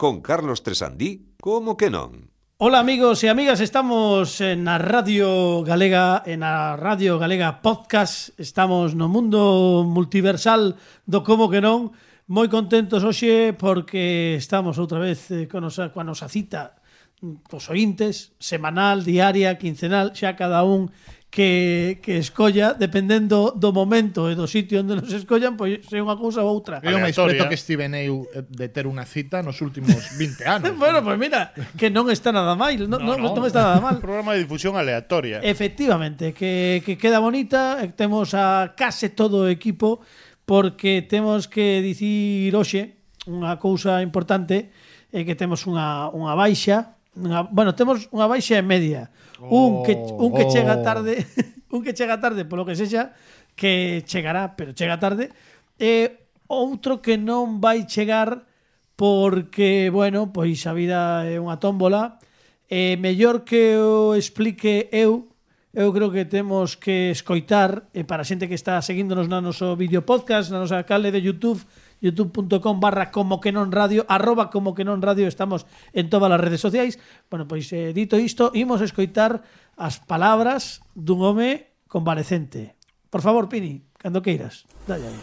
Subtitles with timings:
[0.00, 2.32] con Carlos Tresandí, como que non?
[2.56, 9.12] Ola amigos e amigas, estamos na Radio Galega, en a Radio Galega Podcast, estamos no
[9.12, 11.92] mundo multiversal do como que non,
[12.32, 16.80] moi contentos hoxe porque estamos outra vez eh, con nosa, con nosa cita
[17.20, 20.88] mm, os ointes, semanal, diaria, quincenal, xa cada un
[21.30, 26.18] que, que escolla dependendo do momento e do sitio onde nos escollan, pois é unha
[26.18, 26.82] cousa ou outra.
[26.82, 30.74] Eu máis preto que estive eu eh, de ter unha cita nos últimos 20 anos.
[30.74, 33.30] bueno, pois pues mira, que non está nada mal, non, no, no, no.
[33.30, 34.02] non está nada mal.
[34.02, 35.38] programa de difusión aleatoria.
[35.46, 40.02] Efectivamente, que, que queda bonita, eh, temos a case todo o equipo
[40.42, 42.98] porque temos que dicir hoxe
[43.30, 44.74] unha cousa importante,
[45.14, 49.10] é que temos unha, unha baixa Unha, bueno, temos unha baixa e media.
[49.42, 50.52] Oh, un que un que oh.
[50.52, 51.26] chega tarde,
[51.74, 53.14] un que chega tarde polo que sexa,
[53.58, 55.34] que chegará, pero chega tarde,
[55.74, 58.46] e outro que non vai chegar
[58.94, 62.20] porque, bueno, pois a vida é unha tómbola,
[62.68, 65.32] e mellor que o explique eu,
[65.72, 69.74] eu creo que temos que escoitar, e para a xente que está seguíndonos na noso
[69.74, 71.64] vídeo podcast, na nosa cale de Youtube,
[72.00, 76.40] youtube.com barra como que non radio arroba como que non radio estamos en todas as
[76.40, 76.98] redes sociais.
[77.28, 79.44] Bueno, pois eh, dito isto, imos escoitar
[79.76, 82.76] as palabras dun home convalecente
[83.10, 85.20] por favor Pini, cando queiras dai, aí.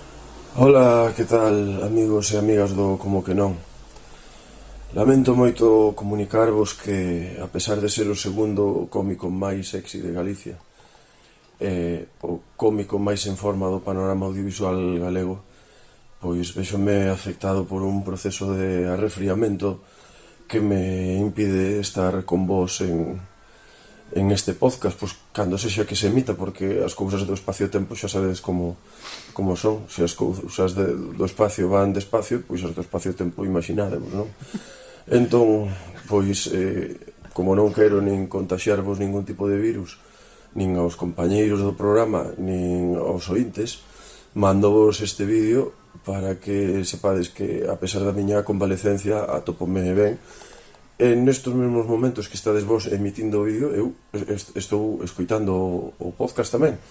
[0.57, 3.53] Hola, que tal amigos e amigas do Como que non?
[4.95, 10.55] Lamento moito comunicarvos que, a pesar de ser o segundo cómico máis sexy de Galicia,
[11.59, 15.43] eh, o cómico máis en forma do panorama audiovisual galego,
[16.19, 19.81] pois vexome afectado por un proceso de arrefriamento
[20.47, 23.21] que me impide estar con vos en,
[24.13, 28.07] en este podcast, pois cando sexa que se emita, porque as cousas do espacio-tempo xa
[28.07, 28.79] sabedes como,
[29.35, 34.09] como son, se as cousas de, do espacio van despacio, pois as do espacio-tempo imaginademos,
[34.15, 34.31] non?
[35.11, 35.69] Entón,
[36.07, 36.95] pois, eh,
[37.35, 39.99] como non quero nin contaxiarvos ningún tipo de virus,
[40.55, 43.83] nin aos compañeiros do programa, nin aos ointes,
[44.33, 50.19] mandovos este vídeo para que sepades que a pesar da miña convalecencia atopome ben.
[50.97, 53.93] E nestos mesmos momentos que estades vos emitindo o vídeo eu
[54.57, 56.81] estou escoitando o podcast tamén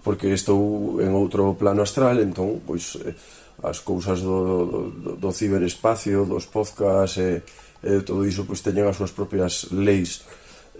[0.00, 3.12] porque estou en outro plano astral entón pois eh,
[3.60, 4.40] as cousas do,
[4.88, 7.44] do, do ciberespacio dos podcast e,
[7.84, 10.24] e todo iso pois teñen as súas propias leis.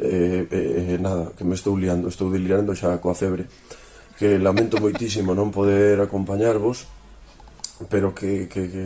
[0.01, 3.45] E, e, nada, que me estou liando estou delirando xa coa febre
[4.21, 6.85] que lamento moitísimo non poder acompañarvos
[7.89, 8.85] pero que, que, que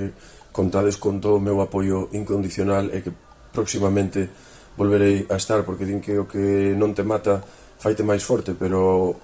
[0.54, 3.10] contades con todo o meu apoio incondicional e que
[3.50, 4.30] próximamente
[4.78, 7.42] volverei a estar porque din que o que non te mata
[7.78, 9.18] faite máis forte, pero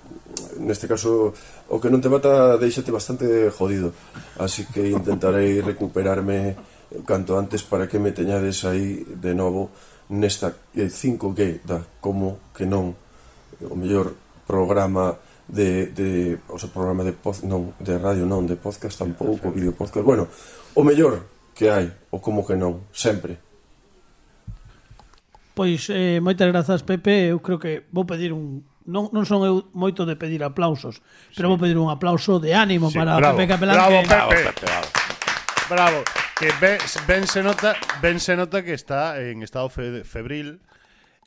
[0.58, 1.30] neste caso
[1.70, 3.94] o que non te mata deixate bastante jodido.
[4.42, 6.58] Así que intentarei recuperarme
[7.06, 9.70] canto antes para que me teñades aí de novo
[10.10, 12.98] nesta 5G da como que non
[13.62, 15.14] o mellor programa
[15.50, 19.74] de, de o sea, programa de pod, non, de radio non, de podcast tampouco, vídeo
[19.74, 20.30] podcast, bueno,
[20.74, 23.36] o mellor que hai, o como que non, sempre.
[25.52, 29.68] Pois, eh, moitas grazas, Pepe, eu creo que vou pedir un non, non son eu
[29.76, 31.02] moito de pedir aplausos,
[31.36, 31.50] pero sí.
[31.52, 33.76] vou pedir un aplauso de ánimo sí, para bravo, Pepe Capelán.
[33.76, 34.08] Bravo, que...
[34.08, 34.14] Pepe.
[34.14, 34.88] Bravo, Pepe, bravo.
[35.68, 36.00] bravo.
[36.38, 40.64] Que ben, ben, se nota, ben se nota que está en estado febril,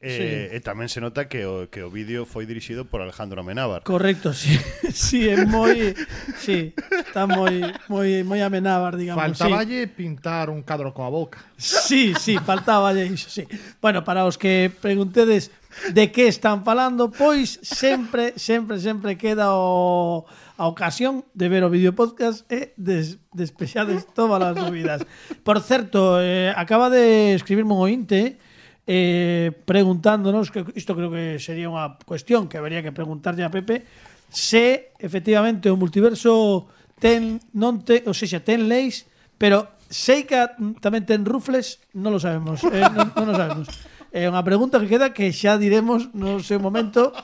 [0.03, 0.56] eh, sí.
[0.56, 3.88] e tamén se nota que o, que o vídeo foi dirixido por Alejandro Amenábar.
[3.88, 4.59] Correcto, sí.
[4.91, 5.96] sí, é moi
[6.44, 9.96] sí, está moi moi moi Amenábar, digamos, Faltaballe sí.
[9.96, 11.40] pintar un cadro coa boca.
[11.56, 13.47] Sí, sí, faltaballe iso, sí.
[13.80, 15.56] Bueno, para os que preguntedes
[15.96, 20.28] de que están falando, pois sempre, sempre, sempre queda o
[20.58, 25.02] a ocasión de ver o vídeo podcast e des, despexades todas as dúbidas.
[25.42, 28.53] Por certo, eh, acaba de escribirme un ointe eh,
[28.88, 33.88] eh, preguntándonos, que isto creo que sería unha cuestión que habería que preguntarlle a Pepe,
[34.27, 36.67] se efectivamente o multiverso
[36.99, 39.07] ten non te, ou seja, ten leis,
[39.39, 40.35] pero sei que
[40.83, 43.68] tamén ten rufles, non lo sabemos, eh, non, non lo sabemos.
[44.13, 47.15] É eh, unha pregunta que queda que xa diremos no seu momento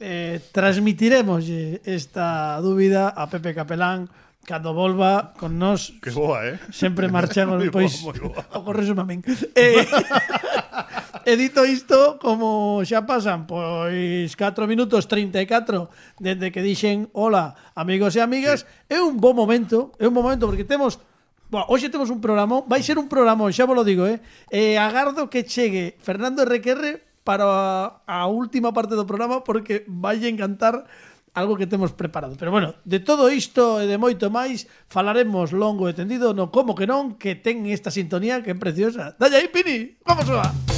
[0.00, 1.48] eh, transmitiremos
[1.84, 4.08] esta dúbida a Pepe Capelán
[4.46, 6.56] cando volva con nós Que boa, eh?
[6.70, 9.20] sempre marchamos pois boa, moi a min
[9.58, 9.82] eh,
[11.28, 18.14] e dito isto como xa pasan pois 4 minutos 34 dende que dixen hola amigos
[18.14, 18.94] e amigas sí.
[18.94, 21.02] é un bo momento é un bo momento porque temos
[21.46, 24.18] Bueno, hoxe temos un programa, vai ser un programa, xa vos lo digo, eh?
[24.50, 30.22] eh agardo que chegue Fernando RQR para a, a última parte do programa porque vai
[30.26, 30.86] encantar
[31.36, 32.34] algo que temos preparado.
[32.38, 36.72] Pero bueno, de todo isto e de moito máis falaremos longo e tendido no como
[36.72, 39.12] que non que ten esta sintonía que é preciosa.
[39.20, 40.75] Dalle aí, Pini, vamos lá.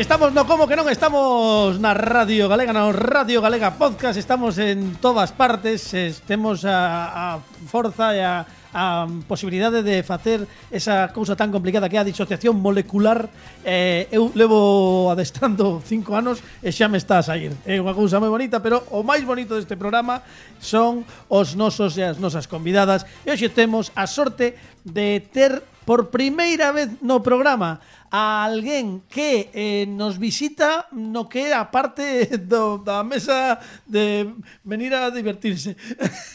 [0.00, 4.96] Estamos, no como que non, estamos na Radio Galega, na Radio Galega Podcast, estamos en
[4.96, 5.92] todas partes,
[6.24, 12.00] temos a, a forza e a, a posibilidade de facer esa cousa tan complicada que
[12.00, 13.28] é a disociación molecular.
[13.60, 17.52] Eh, eu levo adestrando cinco anos e xa me está a sair.
[17.68, 20.24] É unha cousa moi bonita, pero o máis bonito deste programa
[20.64, 23.04] son os nosos e as nosas convidadas.
[23.28, 29.54] E hoxe temos a sorte de ter por primeira vez no programa a alguén que
[29.54, 34.26] eh, nos visita no que é a parte do, da mesa de
[34.66, 35.78] venir a divertirse.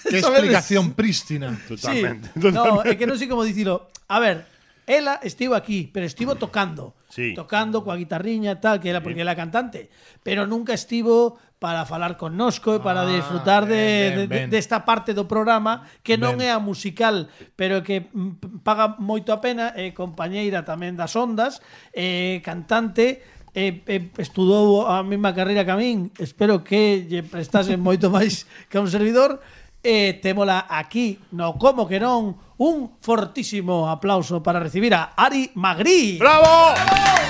[0.07, 1.51] Que explicación prístina.
[1.67, 2.31] Totalmente.
[2.31, 2.39] Sí.
[2.39, 2.83] Totalmente.
[2.83, 3.91] No, é que non sei como dicilo.
[4.07, 4.47] A ver,
[4.87, 6.95] ela estivo aquí, pero estivo tocando.
[7.11, 7.35] Sí.
[7.35, 9.27] Tocando coa guitarriña e tal, que era porque sí.
[9.27, 9.91] era cantante.
[10.23, 14.45] Pero nunca estivo para falar connosco e para ah, disfrutar de, ben, ben.
[14.45, 16.45] de, desta parte do programa que non ben.
[16.45, 17.25] é a musical,
[17.57, 23.25] pero que mm, paga moito a pena, é compañeira tamén das ondas, é cantante,
[23.57, 28.45] eh, eh, estudou a mesma carreira que a min, espero que lle prestase moito máis
[28.69, 29.41] que a un servidor,
[29.81, 35.49] e eh, témola aquí, no como que non, un fortísimo aplauso para recibir a Ari
[35.57, 36.21] Magri.
[36.21, 36.77] Bravo!
[36.77, 37.25] Bravo!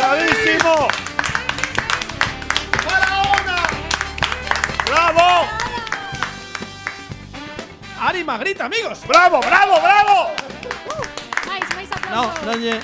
[0.00, 1.09] Bravísimo!
[8.10, 9.06] Ari Magrita, amigos.
[9.06, 10.34] ¡Bravo, bravo, bravo!
[11.46, 11.62] Mais,
[12.10, 12.42] No, aplausos.
[12.42, 12.74] non lle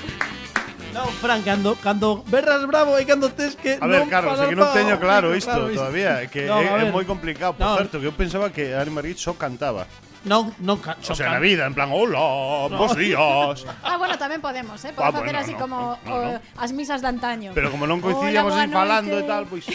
[0.95, 4.47] No, Fran, cando, cando berras bravo e cando tes que A ver, non Carlos, é
[4.47, 6.95] falar que non teño claro Claro, isto todavía, que No, a é, é ver.
[6.95, 7.75] moi complicado, por No.
[7.75, 9.83] certo, que eu pensaba que Ari Marguit só cantaba.
[10.23, 13.67] Non, non, ca- O son sea, na vida, en plan, hola, bons días.
[13.83, 14.95] Ah, bueno, tamén podemos, eh?
[14.95, 15.77] Ah, Podemos facer bueno, así no, como
[16.07, 16.39] no, no.
[16.55, 17.51] as misas de antaño.
[17.51, 19.29] Pero como non Hola, coincidíamos boa así falando e noite.
[19.29, 19.65] tal, pois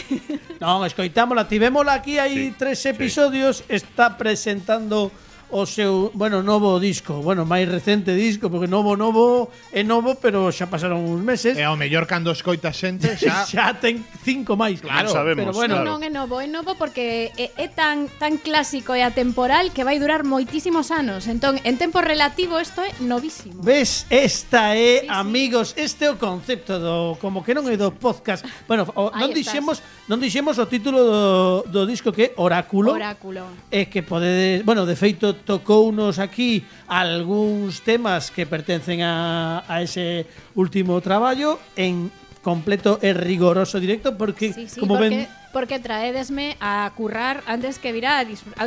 [0.59, 2.89] Non, escoitámola, tivémola aquí hai Sí, tres sí.
[2.89, 5.13] episodios, está presentando
[5.53, 10.49] o seu, bueno, novo disco, bueno, máis recente disco, porque novo, novo, é novo, pero
[10.49, 11.53] xa pasaron uns meses.
[11.53, 15.53] E ao mellor cando escoita xente xa xa ten cinco máis, claro, non sabemos, pero
[15.53, 15.89] bueno, claro.
[15.93, 20.01] non é novo, é novo porque é, é tan tan clásico e atemporal que vai
[20.01, 21.29] durar moitísimos anos.
[21.29, 23.61] Entón, en tempo relativo isto é novísimo.
[23.61, 25.13] Ves, esta é, sí, sí.
[25.13, 28.41] amigos, este é o concepto do como que non é do podcast.
[28.65, 29.37] Bueno, o, non estás.
[29.37, 29.77] dixemos,
[30.09, 31.21] non dixemos o título do,
[31.69, 32.97] do disco que é Oráculo.
[32.97, 33.45] Oráculo.
[33.69, 40.25] É que podedes, bueno, de feito tocounos aquí algúns temas que pertencen a, a ese
[40.55, 42.11] último traballo en
[42.41, 47.77] completo e rigoroso directo porque Sí, sí, como porque, ven porque traédesme a currar antes
[47.77, 48.65] que vira a, a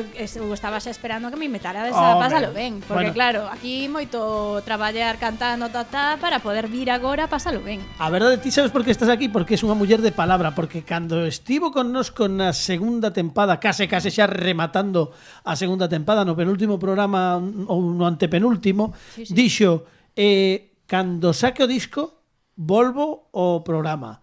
[0.54, 3.12] estabas esperando que me invitarades oh, a Pásalo Ben, porque bueno.
[3.12, 7.82] claro, aquí moito traballar cantando ta, ta, para poder vir agora Pásalo Ben.
[7.98, 9.26] A verdade, ti sabes por que estás aquí?
[9.28, 14.14] Porque es unha muller de palabra, porque cando estivo connosco na segunda tempada, case case
[14.14, 15.10] xa rematando
[15.42, 19.34] a segunda tempada, no penúltimo programa mm, ou no antepenúltimo, sí, sí.
[19.34, 22.22] dixo, eh, cando saque o disco,
[22.54, 24.22] volvo o programa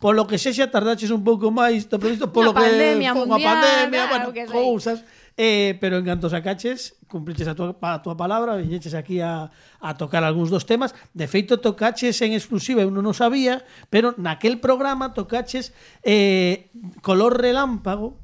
[0.00, 4.02] polo que sexa tardaches un pouco máis do previsto polo que pandemia unha mundial, pandemia,
[4.08, 5.04] claro, bueno, cousas.
[5.36, 9.48] Eh, pero en canto sacaches, cumpliches a tua, a tua palabra, viñeches aquí a,
[9.80, 10.92] a tocar algúns dos temas.
[11.12, 17.40] De feito, tocaches en exclusiva, eu non o sabía, pero naquel programa tocaches eh, Color
[17.40, 18.20] Relámpago,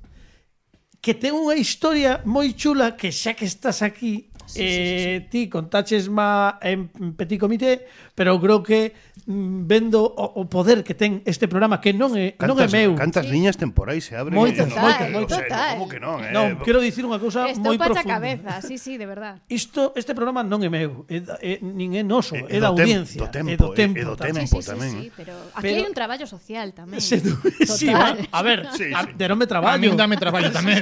[1.05, 5.31] que ten unha historia moi chula que xa que estás aquí Sí, eh, sí, sí,
[5.31, 8.95] ti contaches má en Petit Comité, pero creo que
[9.27, 12.69] mm, vendo o, o poder que ten este programa que non é cantas, non é
[12.71, 12.91] meu.
[12.95, 14.39] Cantas liñas temporais se abren.
[14.39, 15.39] Moitas, no, moitas, moitas.
[15.39, 16.33] O sea, como que non, eh?
[16.33, 18.07] Non, quero dicir unha cousa moi profunda.
[18.07, 19.43] cabeza, sí, sí, de verdad.
[19.51, 22.71] Isto este programa non é meu, é, é nin é noso, é, é, é da
[22.71, 24.93] audiencia, do tempo, é do tempo, eh, é do tempo sí, sí, tamén.
[24.95, 27.01] Sí, sí, pero aquí pero, hai un traballo social tamén.
[27.03, 27.67] Se, Total.
[27.77, 28.95] Sí, a ver, sí, sí.
[28.95, 29.77] A, de non me traballo.
[29.77, 30.81] A min dame traballo tamén.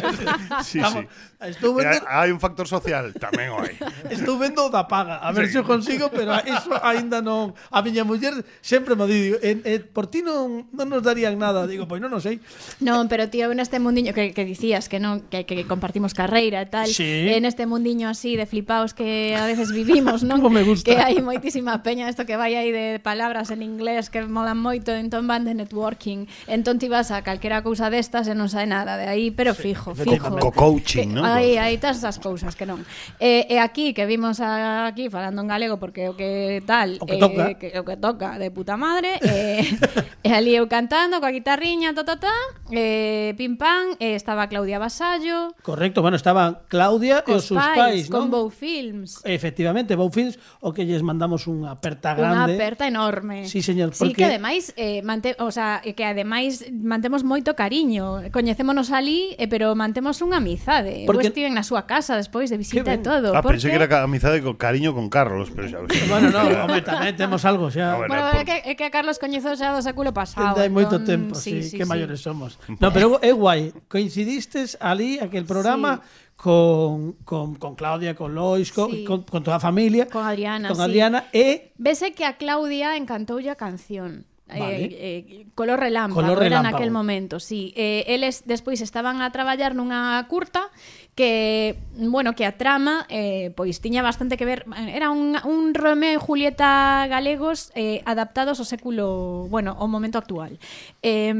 [0.68, 1.00] sí, sí.
[1.38, 3.76] Estou Hai un factor social espacial tamén o hai.
[4.08, 5.52] Estou vendo da paga, a ver sí.
[5.52, 7.52] se o consigo, pero iso aínda non.
[7.68, 11.68] A miña muller sempre me di, en, en, por ti non, non nos darían nada.
[11.68, 12.40] Digo, pois non, non sei.
[12.80, 16.64] Non, pero tío, en este mundiño que, que dicías que non que, que compartimos carreira
[16.64, 17.28] e tal, sí.
[17.28, 20.40] en este mundiño así de flipaos que a veces vivimos, non?
[20.40, 20.88] Como me gusta.
[20.88, 24.96] Que hai moitísima peña isto que vai aí de palabras en inglés que molan moito,
[24.96, 26.26] entón van de networking.
[26.48, 29.92] Entón ti vas a calquera cousa destas e non sae nada de aí, pero fijo,
[29.92, 30.32] sí, fijo.
[30.38, 31.26] Co-coaching, non?
[31.28, 32.86] Aí, aí tas esas cousas que non non.
[33.18, 37.18] E, e aquí, que vimos aquí falando en galego porque o que tal, o que,
[37.18, 37.44] eh, toca.
[37.58, 39.66] que, o que toca de puta madre, eh,
[40.22, 42.36] eh e ali eu cantando coa guitarriña, ta, ta, ta,
[42.70, 45.56] eh, pim pam, eh, estaba Claudia Basallo.
[45.62, 48.30] Correcto, bueno, estaba Claudia e os seus pais, con non?
[48.30, 49.24] Bow Films.
[49.24, 52.54] Efectivamente, Bow Films, o que lles mandamos unha aperta grande.
[52.54, 53.48] Unha aperta enorme.
[53.48, 54.12] Sí, señor, porque...
[54.12, 55.34] Sí, que ademais, eh, mante...
[55.40, 58.28] o sea, eh, que ademais mantemos moito cariño.
[58.28, 61.08] Coñecémonos ali, eh, pero mantemos unha amizade.
[61.08, 61.28] Porque...
[61.28, 63.32] Eu estive na súa casa despois de visitar camisita e todo.
[63.32, 63.56] Ah, porque...
[63.56, 65.78] pensei que era amizade con cariño con Carlos, pero xa...
[66.08, 67.94] bueno, no, home, tamén temos algo xa.
[67.94, 68.40] Ah, bueno, bueno por...
[68.40, 70.54] é, que, é que a Carlos coñezo xa do século pasado.
[70.54, 71.32] Dai moito entón...
[71.32, 71.90] tempo, sí, sí, sí que sí.
[71.90, 72.60] maiores somos.
[72.78, 76.36] No, pero é guai, coincidistes ali aquel programa sí.
[76.36, 79.04] con, con, con Claudia, con Lois, con, sí.
[79.08, 80.06] con, con toda a familia.
[80.06, 81.72] Con Adriana, Con Adriana eh.
[81.72, 81.72] sí.
[81.72, 81.80] e...
[81.80, 84.28] Vese que a Claudia encantoulle a canción.
[84.48, 84.84] Eh, vale.
[84.84, 86.64] Eh, eh, color relámpago, color relámpago.
[86.64, 87.72] era naquel momento, sí.
[87.76, 90.72] Eh, eles despois estaban a traballar nunha curta
[91.12, 96.16] que, bueno, que a trama eh, pois tiña bastante que ver era un, un Romeo
[96.16, 100.56] e Julieta galegos eh, adaptados ao século bueno, ao momento actual
[101.02, 101.34] eh,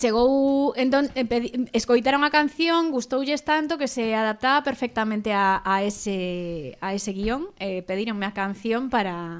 [0.00, 6.78] chegou entón eh, escoitaron a canción gustoulles tanto que se adaptaba perfectamente a, a ese
[6.80, 9.36] a ese guión eh, pedironme a canción para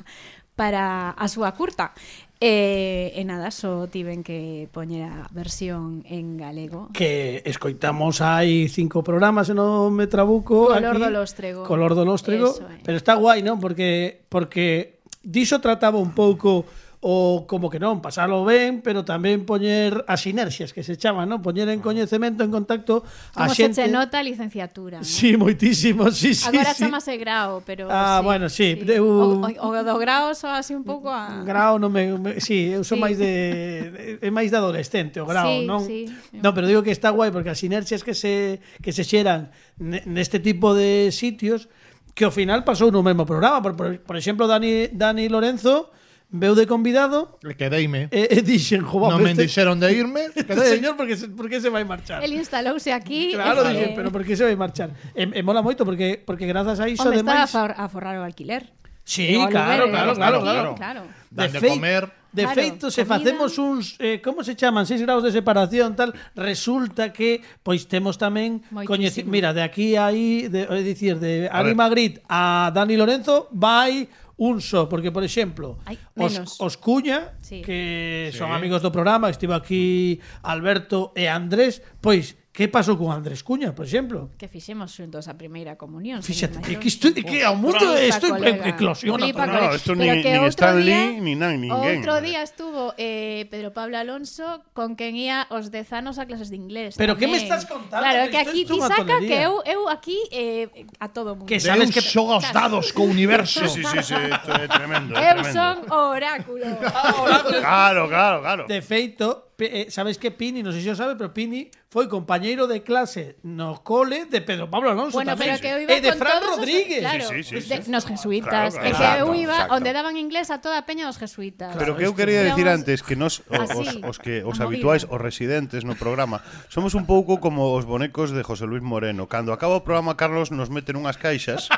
[0.57, 1.97] para a súa curta
[2.42, 6.90] E, e nada, só tiven que poñer a versión en galego.
[6.90, 11.62] Que escoitamos hai cinco programas e non me trabuco Color aquí, do Lóstrego.
[11.62, 12.50] Color do Lóstrego.
[12.50, 12.82] Eso, eh.
[12.82, 13.62] Pero está guai, non?
[13.62, 16.66] Porque, porque diso trataba un pouco
[17.02, 21.42] o como que non, pasalo ben, pero tamén poñer as inercias que se chaman, non?
[21.42, 21.87] Poñer en ah.
[21.90, 23.02] coñecemento, en contacto
[23.35, 23.82] a como xente.
[23.82, 25.02] Como se che nota a licenciatura.
[25.02, 26.47] Sí, moitísimo, sí, sí.
[26.47, 26.87] Agora sí.
[26.87, 28.78] chamase grao, pero Ah, sí, bueno, sí.
[28.78, 28.87] sí.
[28.87, 29.02] Eu...
[29.02, 32.71] O, o, o do grao só así un pouco a Grao non me, me sí,
[32.71, 33.02] eu son sí.
[33.02, 35.82] máis de é máis de adolescente o grao, sí, non?
[35.82, 36.06] Sí.
[36.38, 39.50] Non, pero digo que está guai porque as inercias que se que se xeran
[39.82, 41.66] neste tipo de sitios
[42.14, 45.90] que ao final pasou no mesmo programa, por, por, por exemplo, Dani Dani Lorenzo
[46.32, 48.08] veu de convidado quedeime.
[48.10, 50.80] e, e dixen, jo, non me este, dixeron de irme, este quedei.
[50.80, 52.24] señor porque se, por que se vai marchar?
[52.24, 53.36] El instalouse aquí.
[53.36, 54.90] Claro, e- dixen, pero por que se vai marchar?
[55.12, 57.84] E, e mola moito porque porque grazas a iso Home, está a, ademais for, a
[57.92, 58.72] forrar o alquiler.
[59.04, 60.70] Sí, O claro, aluguer, claro, claro, eh, aquí, claro.
[60.78, 61.02] claro.
[61.28, 62.04] Dan de fei- comer.
[62.32, 63.12] De Claro, feito, se comida.
[63.20, 68.16] facemos uns, eh, como se chaman, 6 graus de separación, tal, resulta que pois temos
[68.16, 71.76] tamén coñeci, mira, de aquí a aí, de, é dicir, de Ari.
[71.76, 74.08] Magritte a Dani Lorenzo vai
[74.42, 76.58] un só, porque por exemplo, Ai, menos.
[76.58, 77.62] os, os Cuña, sí.
[77.62, 78.38] que sí.
[78.42, 83.73] son amigos do programa, estivo aquí Alberto e Andrés, pois Que pasou con Andrés Cuña,
[83.73, 84.28] por exemplo?
[84.37, 86.21] Que fixemos xuntos a primeira comunión.
[86.21, 89.16] Fíxate, que, que, estoy, que ao mundo Flipa estoy en eclosión.
[89.16, 92.04] No, no, esto ni, ni Stanley, ni nan, ninguén.
[92.04, 96.61] Outro día estuvo eh, Pedro Pablo Alonso con quen ía os dezanos a clases de
[96.61, 96.92] inglés.
[97.00, 98.04] Pero que me estás contando?
[98.04, 100.68] Claro, que aquí ti saca que eu, eu aquí eh,
[101.00, 101.49] a todo mundo.
[101.49, 103.64] Que sabes que xoga os dados co universo.
[103.64, 105.16] sí, sí, sí, sí, esto é tremendo.
[105.16, 105.56] Eu tremendo.
[105.56, 106.68] son oráculo.
[106.85, 107.59] Ah, oráculo.
[107.64, 108.62] Claro, claro, claro.
[108.68, 112.64] De feito, eh, sabes que Pini, non sei se o sabe, pero Pini foi compañeiro
[112.64, 115.54] de clase no cole de Pedro Pablo Alonso bueno, tamén.
[115.54, 117.02] Pero que eu iba e de Fran Rodríguez.
[117.02, 117.90] Os, claro, sí, sí, sí, de, sí.
[117.92, 118.73] nos jesuitas.
[118.75, 118.97] Claro, claro.
[118.97, 119.76] E que eu iba exacto.
[119.76, 121.76] onde daban inglés a toda a peña dos jesuitas.
[121.76, 125.04] Pero que eu quería decir antes que nos o, Así, os, os que os habituais,
[125.04, 126.40] os residentes no programa,
[126.73, 129.28] somos un pouco como os bonecos de José Luis Moreno.
[129.28, 131.69] Cando acaba o programa Carlos nos meten unhas caixas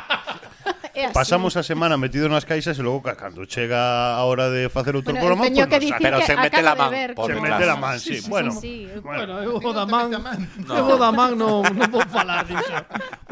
[0.94, 1.14] é así.
[1.14, 5.12] Pasamos a semana metido nas caixas e logo cando chega a hora de facer outro
[5.12, 6.00] bueno, programa, pues, que nos...
[6.00, 8.52] pero se mete la man, ver, se mete la man, sí, bueno.
[8.52, 9.00] Sí, sí.
[9.02, 10.78] Bueno, eu o da man, no.
[10.78, 12.74] eu o da man non non vou falar diso.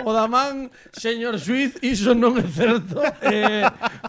[0.03, 2.99] O da man, señor Suiz, iso non é certo.
[3.23, 3.63] Eh,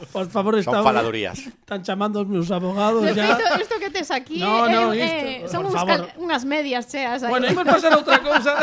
[0.10, 1.38] por favor, está Son faladurías.
[1.38, 3.38] Están chamando os meus abogados De ya.
[3.38, 6.44] Feito, isto que tes aquí no, eh, no, eh, isto, eh, son uns cal, unhas
[6.46, 7.30] medias cheas aí.
[7.30, 8.54] Bueno, imos pasar a outra cousa.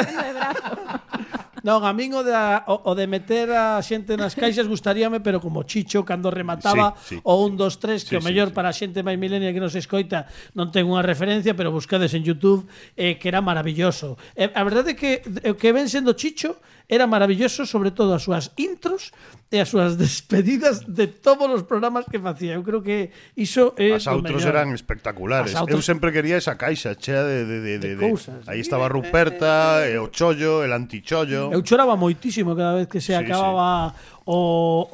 [1.63, 5.41] Non, a min o, da, o, o de meter a xente nas caixas gustaríame, pero
[5.41, 7.21] como Chicho cando remataba sí, sí.
[7.23, 8.57] o un dos tres que sí, o mellor sí, sí.
[8.57, 12.25] para a xente máis milenia que nos escoita non ten unha referencia, pero buscades en
[12.25, 12.65] YouTube
[12.97, 14.17] eh, que era maravilloso.
[14.35, 16.57] Eh, a verdade é que o que ven sendo Chicho
[16.91, 19.15] era maravilloso, sobre todo as súas intros,
[19.51, 22.55] e as súas despedidas de todos os programas que facía.
[22.55, 25.51] Eu creo que iso é As outros eran espectaculares.
[25.51, 25.83] As outros...
[25.83, 29.83] Eu sempre quería esa caixa chea de de de de, de, cousas, Aí estaba Ruperta,
[29.83, 31.51] eh, eh, eh, o chollo, el antichollo.
[31.51, 34.87] Eu choraba moitísimo cada vez que se sí, acababa sí o,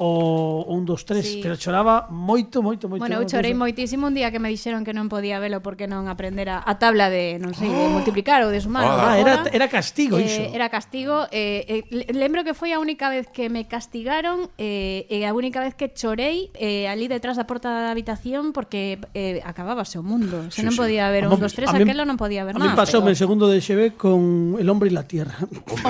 [0.65, 1.39] o un dos tres, sí.
[1.43, 3.05] pero choraba moito, moito, moito.
[3.05, 3.77] Bueno, eu chorei moito.
[3.77, 7.13] moitísimo un día que me dixeron que non podía velo porque non aprendera a, tabla
[7.13, 7.93] de, non sei, de ah.
[7.93, 8.89] multiplicar ou de sumar.
[8.89, 10.41] Ah, era, era castigo eh, iso.
[10.49, 11.29] Era castigo.
[11.29, 15.37] Eh, eh, lembro que foi a única vez que me castigaron eh, e eh, a
[15.37, 20.03] única vez que chorei eh, ali detrás da porta da habitación porque eh, acabábase o
[20.03, 20.49] mundo.
[20.49, 22.65] Se sí, non podía ver un dos tres, aquelo non podía ver nada.
[22.65, 23.13] A mí pasou pero...
[23.13, 25.37] el segundo de XB con El hombre y la tierra.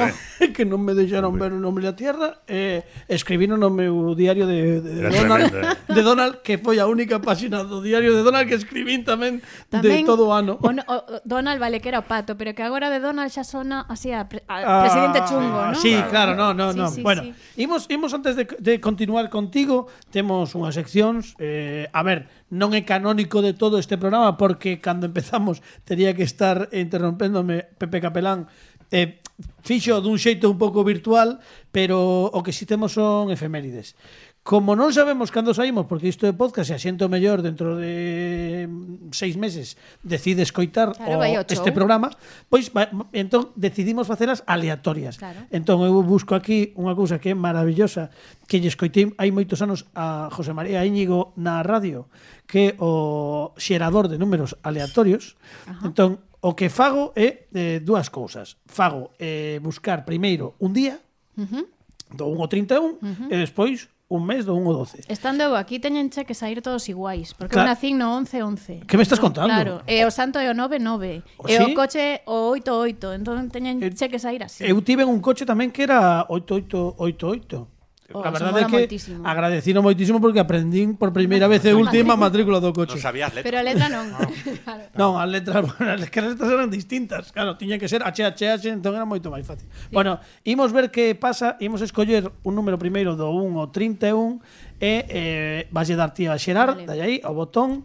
[0.55, 1.47] que non me deixaron hombre.
[1.47, 2.43] ver El hombre y la tierra.
[2.43, 5.93] Eh, escribí escribino no meu diario de, de, Era Donald, tremendo, eh?
[5.93, 10.01] de Donald que foi a única página do diario de Donald que escribín tamén, tamén
[10.01, 10.57] de todo o ano.
[10.57, 13.85] O, o, Donald vale que era o pato, pero que agora de Donald xa sona
[13.85, 15.77] así a, pre, a ah, presidente chungo, ¿no?
[15.77, 16.85] Sí, claro, no, no, sí, no.
[16.89, 17.61] Sí, bueno, sí.
[17.61, 22.81] imos imos antes de, de continuar contigo, temos unhas seccións eh, a ver, non é
[22.81, 28.49] canónico de todo este programa porque cando empezamos tería que estar interrompéndome Pepe Capelán
[28.91, 29.19] eh,
[29.61, 31.37] fixo dun xeito un pouco virtual,
[31.69, 33.93] pero o que si temos son efemérides.
[34.47, 39.11] Como non sabemos cando saímos, porque isto é podcast e asiento mellor dentro de mm,
[39.11, 39.75] seis meses
[40.07, 42.15] decide escoitar claro, o, este programa,
[42.47, 45.19] pois va, entón decidimos facelas aleatorias.
[45.19, 45.43] Claro.
[45.51, 48.07] Entón eu busco aquí unha cousa que é maravillosa,
[48.47, 52.07] que lle escoitei hai moitos anos a José María Íñigo na radio,
[52.47, 55.35] que é o xerador de números aleatorios.
[55.67, 55.91] Ajá.
[55.91, 58.57] Entón O que fago é eh, dúas cousas.
[58.65, 61.01] Fago eh, buscar primeiro un día,
[61.37, 61.65] uh -huh.
[62.13, 63.27] do 1 ao 31, uh -huh.
[63.33, 65.03] e despois un mes do 1 ao 12.
[65.09, 67.67] Estando eu aquí teñen che que sair todos iguais, porque claro.
[67.67, 68.87] eu nacín no 11 11.
[68.87, 69.49] Que me estás contando?
[69.49, 71.63] Claro, e o santo é o 9 9, o e sí?
[71.63, 74.63] o coche o 8 8, entón teñen eh, che que sair así.
[74.63, 77.76] Eu tive un coche tamén que era 8888.
[78.13, 79.19] Oh, a verdade é que moitísimo.
[79.27, 82.95] agradecino moitísimo porque aprendín por primeira vez e última a matrícula do coche.
[82.95, 83.43] Non sabías letra.
[83.43, 84.07] Pero a letra non.
[84.15, 84.31] non,
[84.63, 84.83] claro.
[84.95, 87.35] non as letras, bueno, as que as letras eran distintas.
[87.35, 89.67] Claro, tiña que ser H, H, H, entón era moito máis fácil.
[89.67, 89.91] Sí.
[89.91, 94.39] Bueno, imos ver que pasa, imos escoller un número primeiro do 1 ao 31
[94.79, 96.87] e eh, valle dar ti a xerar, vale.
[96.87, 97.83] dai aí, o botón.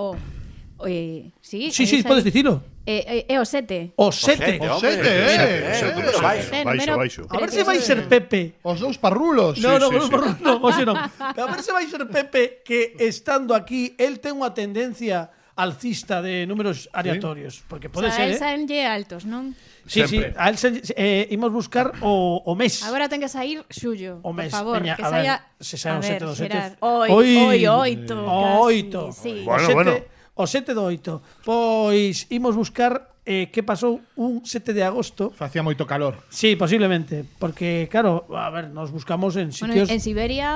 [0.00, 0.16] O...
[0.16, 0.88] Oh.
[0.88, 2.75] Eh, sí, sí, sí, podes dicilo.
[2.86, 3.94] É, eh, é o 7.
[3.96, 6.62] O 7, o 7, eh.
[6.62, 7.26] Baixo, baixo.
[7.28, 8.54] A ver eh, se vai ser eh, Pepe.
[8.62, 9.58] Os dous parrulos.
[9.58, 10.44] No, no, sí, sí, parrulos, sí.
[10.46, 10.94] no, o sea, no.
[11.18, 16.46] A ver se vai ser Pepe que estando aquí el ten unha tendencia alcista de
[16.46, 17.62] números aleatorios, sí.
[17.66, 18.38] porque pode o sea, ser.
[18.38, 18.70] A él ¿eh?
[18.70, 19.58] ye altos, non?
[19.82, 20.30] Sí, Sempre.
[20.30, 22.86] sí, a él se, eh, imos buscar o, o mes.
[22.86, 24.54] Agora ten que sair xullo, o mes.
[24.54, 25.42] por favor, Peña, que saia...
[25.58, 26.78] Se saia o 7 do 7.
[26.86, 28.14] Oi, oito.
[28.62, 29.10] Oito.
[29.10, 29.42] Sí.
[29.42, 31.42] Bueno, o sete, bueno o 7 do 8.
[31.42, 35.34] Pois imos buscar eh, que pasou un 7 de agosto.
[35.34, 36.22] Facía moito calor.
[36.30, 40.50] Sí, posiblemente, porque claro, a ver, nos buscamos en sitios bueno, en Siberia,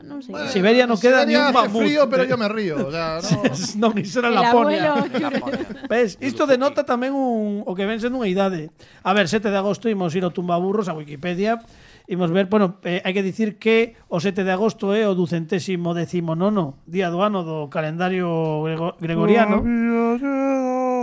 [0.00, 0.32] non sei.
[0.32, 1.84] Bueno, Siberia non queda Siberia ni un mamut.
[1.84, 3.92] frío, pero yo me río, o sea, no.
[3.92, 5.04] non iso era Laponia.
[5.92, 8.72] Ves, isto denota tamén un o que ven sendo unha idade.
[9.04, 11.60] A ver, 7 de agosto imos ir ao tumbaburros a Wikipedia
[12.06, 15.16] imos ver, bueno, eh, hai que dicir que o 7 de agosto é eh, o
[15.16, 19.64] ducentésimo décimo nono día do ano do calendario grego gregoriano.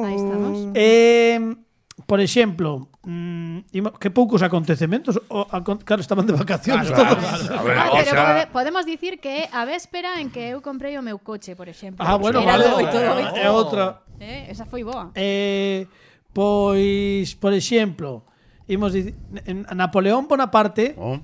[0.05, 0.69] Aí estamos.
[0.77, 1.57] Eh,
[2.05, 7.25] por exemplo, mm, que poucos acontecementos o, a, claro, estaban de vacacións claro, todos.
[7.25, 7.63] Claro, claro.
[7.65, 8.21] Ver, ah, pero sea...
[8.21, 11.65] pode, podemos dicir que é a véspera en que eu comprei o meu coche, por
[11.65, 12.05] exemplo.
[12.05, 12.65] Ah, bueno, Era vale.
[12.77, 13.35] Oito, oito.
[13.41, 14.05] É outra.
[14.21, 15.09] Eh, esa foi boa.
[15.17, 15.89] Eh,
[16.29, 18.29] pois, por exemplo,
[18.71, 21.19] imos dicir, en- Napoleón Bonaparte oh,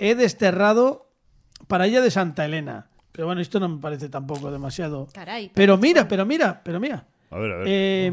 [0.00, 1.12] é desterrado
[1.68, 2.88] para a illa de Santa Elena.
[3.12, 5.12] Pero bueno, isto non me parece tampouco demasiado.
[5.52, 7.04] Pero mira, pero mira, pero mira.
[7.30, 7.66] a ver, a ver.
[7.68, 8.08] Eh,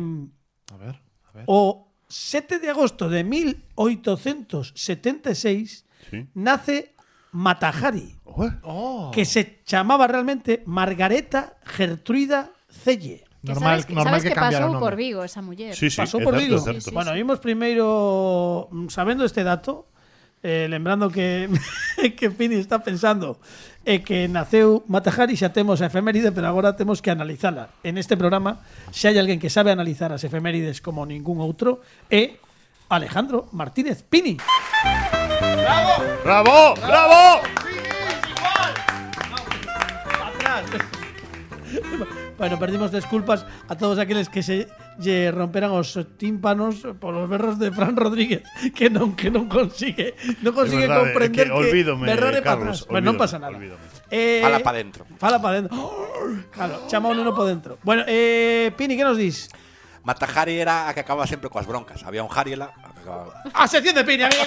[0.73, 1.43] A ver, a ver.
[1.47, 6.27] o 7 de agosto de 1876 Sí.
[6.35, 6.93] nace
[7.31, 8.15] Matahari,
[8.63, 9.11] Oh.
[9.13, 13.23] que se chamaba realmente Margareta Gertruida Celle.
[13.47, 15.75] Normal, sabes, que- normal sabes que que, pasou por Vigo esa muller.
[15.75, 16.59] Sí, sí, pasou por Vigo.
[16.91, 19.87] Bueno, vimos primeiro mm, sabendo este dato,
[20.43, 21.49] eh, lembrando que
[22.17, 23.39] que Pini está pensando
[23.87, 27.71] eh, que naceu Matajari xa temos a efeméride, pero agora temos que analizala.
[27.87, 28.59] En este programa,
[28.91, 31.79] se hai alguén que sabe analizar as efemérides como ningún outro,
[32.11, 32.37] é
[32.91, 34.37] Alejandro Martínez Pini.
[36.23, 36.75] ¡Bravo!
[36.83, 37.41] ¡Bravo!
[42.37, 44.67] Bueno, perdimos disculpas a todos aqueles que se
[45.01, 48.45] lle romperan os tímpanos polos berros de Fran Rodríguez,
[48.77, 50.13] que non que non consigue,
[50.45, 52.93] non consigue comprender que olvídome, berrore pa Carlos, atrás.
[52.93, 53.57] Bueno, non olvídome, pasa nada.
[53.57, 53.85] olvídome.
[54.13, 55.01] Eh, Fala pa dentro.
[55.17, 55.73] Fala pa dentro.
[56.53, 57.81] Claro, chama un neno pa dentro.
[57.81, 59.49] Bueno, eh, Pini, que nos dis?
[60.05, 62.05] Matajari era a que acababa sempre coas broncas.
[62.05, 63.43] Había un Jariela que acababa...
[63.53, 64.45] A sección de Pini, amigo.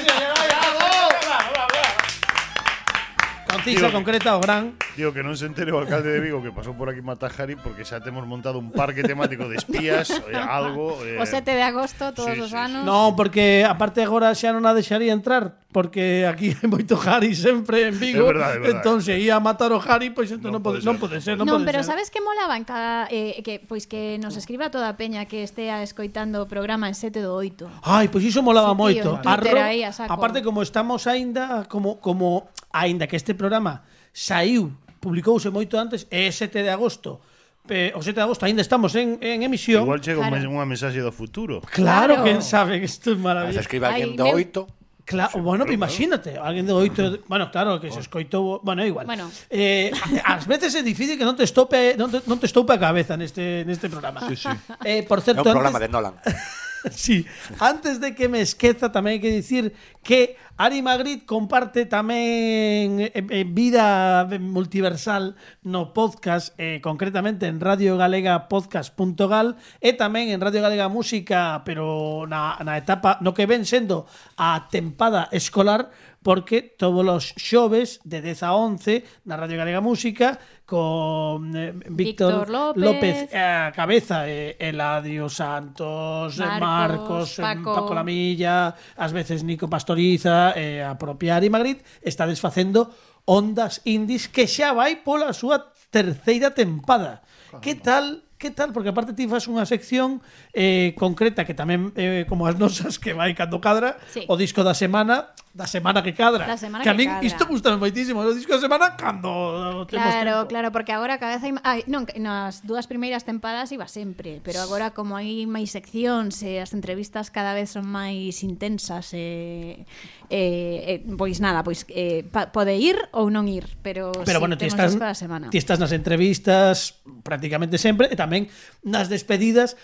[3.64, 4.72] Concisa, concreta o gran.
[4.96, 7.84] Digo que non se entere o alcalde de Vigo que pasou por aquí Matajari porque
[7.84, 10.96] xa temos montado un parque temático de espías, eh, algo...
[11.04, 12.84] Eh, O 7 de agosto, todos sí, os sí, anos.
[12.88, 17.86] No, porque aparte agora xa non a deixaría entrar porque aquí hai moito Harry sempre
[17.92, 18.26] en Vigo.
[18.26, 18.76] É verdade, é verdade.
[18.82, 21.02] entón se ia a matar o Harry, pois entón non, Non pode, non ser.
[21.04, 21.94] pode ser, non, Non, pero ser.
[21.94, 25.44] sabes que molaba en cada eh, que pois que nos escriba toda a peña que
[25.46, 27.86] estea escoitando o programa en 7 do 8.
[27.86, 29.08] Ai, pois iso molaba Sí, tío, moito.
[29.22, 33.82] Twitter Arro- aí aparte como estamos aínda como como aínda que este programa
[34.14, 37.20] saiu, publicouse moito antes, é 7 de agosto,
[37.68, 39.84] eh, o 7 de agosto aínda estamos en, en emisión.
[39.84, 40.50] Igual chega claro.
[40.50, 41.62] unha mensaxe do futuro.
[41.70, 42.24] Claro, claro.
[42.24, 43.62] quen sabe que isto é maravilloso.
[43.62, 44.80] escribe alguén do 8.
[45.10, 49.06] Claro, bueno, pero imagínate, alguén de oito, bueno, claro, que se escoitou, bueno, igual.
[49.10, 49.26] Bueno.
[49.50, 49.90] Eh,
[50.22, 53.18] ás veces é difícil que non te estope, non te, non te estope a cabeza
[53.18, 54.22] neste neste programa.
[54.30, 54.46] Sí, sí.
[54.86, 55.90] Eh, por certo, é un programa antes...
[55.90, 56.14] de Nolan.
[56.90, 57.26] sí,
[57.58, 63.16] antes de que me esqueza tamén hai que dicir que Ari Magritte comparte tamén eh,
[63.16, 70.60] eh, vida multiversal no podcast, eh, concretamente en Radio Galega Podcast.gal e tamén en Radio
[70.60, 74.04] Galega Música, pero na, na etapa no que ven sendo
[74.36, 75.88] a tempada escolar,
[76.20, 80.36] porque todos os xoves de 10 a 11 na Radio Galega Música
[80.70, 87.38] con eh, Víctor, Víctor, López, López eh, a cabeza, eh, Eladio Santos, eh, Marcos, Marcos
[87.40, 87.74] eh, Paco.
[87.74, 87.94] Paco.
[87.94, 92.94] Lamilla, ás veces Nico Pastoriza, eh, a propia Ari Magritte, está desfacendo
[93.26, 97.26] Ondas Indies que xa vai pola súa terceira tempada.
[97.58, 98.22] Que tal?
[98.38, 98.70] Que tal?
[98.70, 103.14] Porque aparte ti faz unha sección eh, concreta que tamén eh, como as nosas que
[103.14, 104.26] vai cando cadra sí.
[104.26, 107.26] o disco da semana da semana que cadra da semana que, que a min cadra.
[107.26, 110.50] isto gustame moitísimo o disco da semana cando claro, tempo.
[110.50, 114.62] claro, porque agora cada vez hai, ai, non, nas dúas primeiras tempadas iba sempre pero
[114.62, 119.86] agora como hai máis seccións e as entrevistas cada vez son máis intensas e eh,
[120.30, 124.42] eh, eh, pois nada, pois eh, pa, pode ir ou non ir pero, pero sí,
[124.42, 128.46] bueno, ti estás, ti estás nas entrevistas prácticamente sempre e tamén
[128.86, 129.74] nas despedidas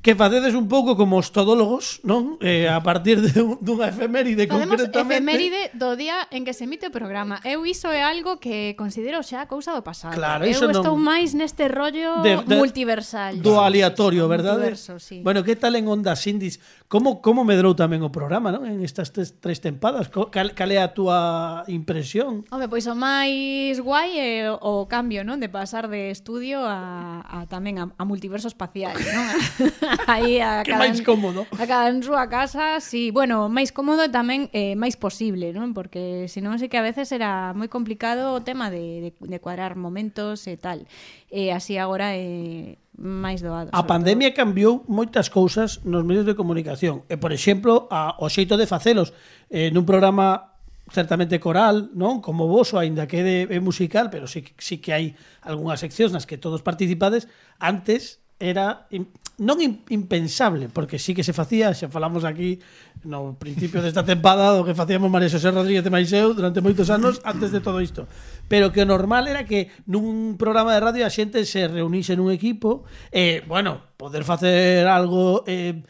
[0.00, 2.40] que facedes un pouco como os todólogos, non?
[2.40, 5.20] Eh, a partir de un, dunha efeméride Podemos concretamente.
[5.20, 7.36] efeméride do día en que se emite o programa.
[7.44, 10.16] Eu iso é algo que considero xa cousa do pasado.
[10.16, 11.04] Claro, Eu estou non...
[11.04, 13.36] máis neste rollo de, de, multiversal.
[13.44, 14.72] Do aleatorio, verdade?
[14.72, 15.20] Multiverso, sí.
[15.20, 16.64] Bueno, que tal en Ondas Indies?
[16.90, 18.66] Como, como medrou tamén o programa, non?
[18.66, 20.10] En estas tres, tres tempadas.
[20.10, 22.42] Cal, cal é a túa impresión?
[22.50, 25.38] Home, pois o máis guai é o cambio, non?
[25.38, 29.22] De pasar de estudio a, a tamén a, a multiverso espacial, non?
[30.10, 30.82] Aí a que cada...
[30.82, 31.46] máis cómodo.
[31.54, 33.14] A cada en súa casa, sí.
[33.14, 35.70] Bueno, máis cómodo e tamén eh, máis posible, non?
[35.78, 39.78] Porque senón sei que a veces era moi complicado o tema de, de, de cuadrar
[39.78, 40.90] momentos e tal.
[41.30, 42.18] Eh, así agora...
[42.18, 43.72] Eh, máis doado.
[43.72, 44.38] A pandemia todo.
[44.44, 47.08] cambiou moitas cousas nos medios de comunicación.
[47.08, 49.16] E, por exemplo, a, o xeito de facelos
[49.48, 50.52] eh, nun programa
[50.92, 52.20] certamente coral, non?
[52.20, 56.28] Como vos, aínda que de, é musical, pero sí, sí que hai algunhas seccións nas
[56.28, 57.24] que todos participades,
[57.56, 58.88] antes era
[59.40, 59.56] non
[59.88, 62.60] impensable, porque sí que se facía, xa falamos aquí
[63.04, 67.24] no principio desta tempada do que facíamos María Xosé Rodríguez de Maiseu durante moitos anos
[67.24, 68.04] antes de todo isto
[68.50, 72.34] pero que o normal era que nun programa de radio a xente se reunise nun
[72.34, 72.82] equipo
[73.14, 75.86] e, eh, bueno, poder facer algo eh,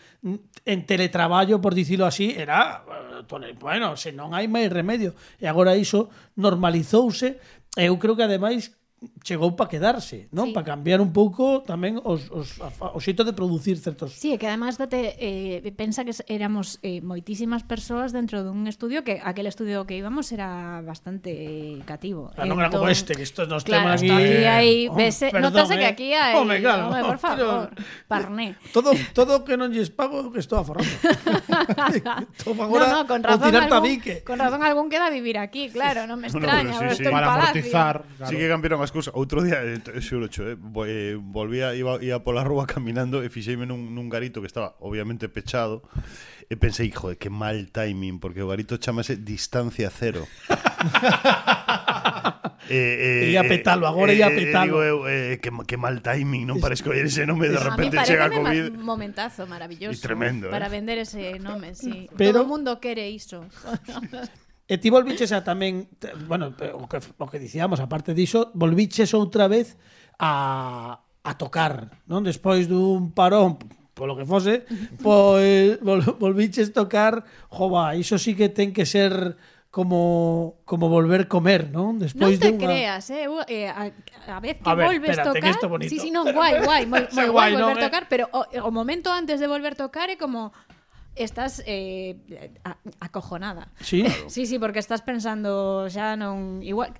[0.68, 2.85] en teletraballo, por dicilo así, era
[3.25, 5.16] eh, bueno, se non hai máis remedio.
[5.40, 7.40] E agora iso normalizouse,
[7.81, 8.77] eu creo que ademais
[9.24, 10.50] chegou para quedarse, non?
[10.50, 10.52] Sí.
[10.52, 14.12] Para cambiar un pouco tamén os, os, o xeito de producir certos...
[14.12, 19.16] Sí, que además date, eh, pensa que éramos eh, moitísimas persoas dentro dun estudio que
[19.24, 22.28] aquel estudio que íbamos era bastante eh, cativo.
[22.36, 24.12] Claro, non era como entón, este, que estos nos claro, temas aquí...
[24.12, 24.28] Oh, eh, eh.
[24.28, 24.70] aquí hai...
[24.92, 25.80] Oh, vese, perdón, notase eh?
[25.80, 26.34] que aquí hai...
[26.36, 27.88] Home, claro, home, por favor, pero...
[28.04, 28.60] parné.
[28.76, 30.92] Todo, todo que non lles pago que estou aforrando.
[32.44, 34.20] Toma agora no, no, con razón tirar algún, tabique.
[34.28, 36.76] Con razón algún queda vivir aquí, claro, non me extraña.
[36.76, 38.04] No, no, sí, sí, para amortizar.
[38.04, 38.28] Claro.
[38.28, 39.14] Sí que cambiaron as cousas.
[39.14, 43.22] Outro día, eh, t- xuro cho, eh, vo- eh, volvía, iba, iba pola rúa caminando
[43.22, 45.83] e fixeime nun, nun garito que estaba obviamente pechado
[46.50, 50.26] e pensei, joder, que mal timing, porque o garito chamase Distancia Cero.
[52.68, 54.64] eh, Ia petalo, agora ia petalo.
[54.64, 57.98] Digo eu, eh, que, que mal timing, non para escoller ese nome, de A repente
[58.07, 58.70] chega a Covid.
[58.74, 59.94] ma- momentazo maravilloso.
[59.94, 60.70] Y tremendo, Para eh.
[60.74, 62.09] vender ese nome, sí.
[62.16, 63.46] Pero- Todo o mundo quere iso.
[64.70, 65.90] E ti volviches a tamén,
[66.30, 69.74] bueno, o que, o que dicíamos, aparte diso, volviches outra vez
[70.14, 72.22] a, a tocar, non?
[72.22, 73.59] Despois dun parón,
[73.98, 74.62] polo que fose,
[75.02, 79.35] pois vol, volviches tocar, jova, iso sí que ten que ser
[79.74, 81.98] como como volver comer, non?
[81.98, 85.18] Despois non te de creas, eh, eu, eh a, a vez que a ver, volves
[85.18, 85.90] espérate, tocar, que isto bonito.
[85.90, 87.87] sí, sí, non, guai, guai, moi, moi guai, guai volver no, eh?
[87.90, 88.11] tocar, eh?
[88.11, 90.54] pero o, o momento antes de volver tocar é como
[91.14, 92.16] estás eh,
[93.01, 93.73] acojonada.
[93.81, 94.05] Sí.
[94.29, 96.94] Sí, sí, porque estás pensando xa non igual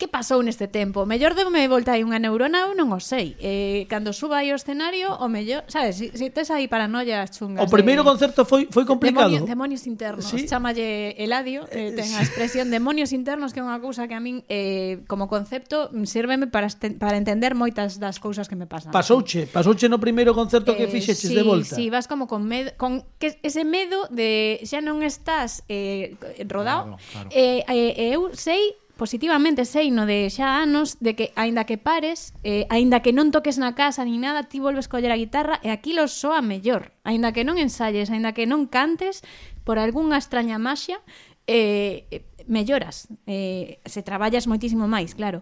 [0.00, 1.04] que pasou neste tempo?
[1.04, 3.36] Mellor de me volta aí unha neurona, eu non o sei.
[3.36, 7.60] Eh, cando suba aí o escenario, o mellor, sabes, si, si tes aí paranoias chungas.
[7.60, 9.28] O primeiro de, concerto foi foi complicado.
[9.28, 10.48] Demonio, demonios internos, sí.
[10.48, 14.40] chamalle Eladio, eh, ten a expresión demonios internos que é unha cousa que a min
[14.48, 18.96] eh, como concepto sírveme para este, para entender moitas das cousas que me pasan.
[18.96, 21.76] Pasouche, pasouche no primeiro concerto eh, que fixeches sí, de volta.
[21.76, 26.16] Sí, vas como con medo, con que ese medo de xa non estás eh,
[26.48, 26.96] rodado.
[26.96, 27.28] Claro, claro.
[27.36, 32.36] Eh, eh, eu sei positivamente sei no de xa anos de que aínda que pares,
[32.44, 35.72] eh, aínda que non toques na casa ni nada, ti volves coller a guitarra e
[35.72, 36.92] aquilo soa mellor.
[37.00, 39.24] Aínda que non ensalles, aínda que non cantes,
[39.64, 41.00] por algunha extraña maxia,
[41.48, 45.40] eh, eh, melloras, eh, se traballas moitísimo máis, claro.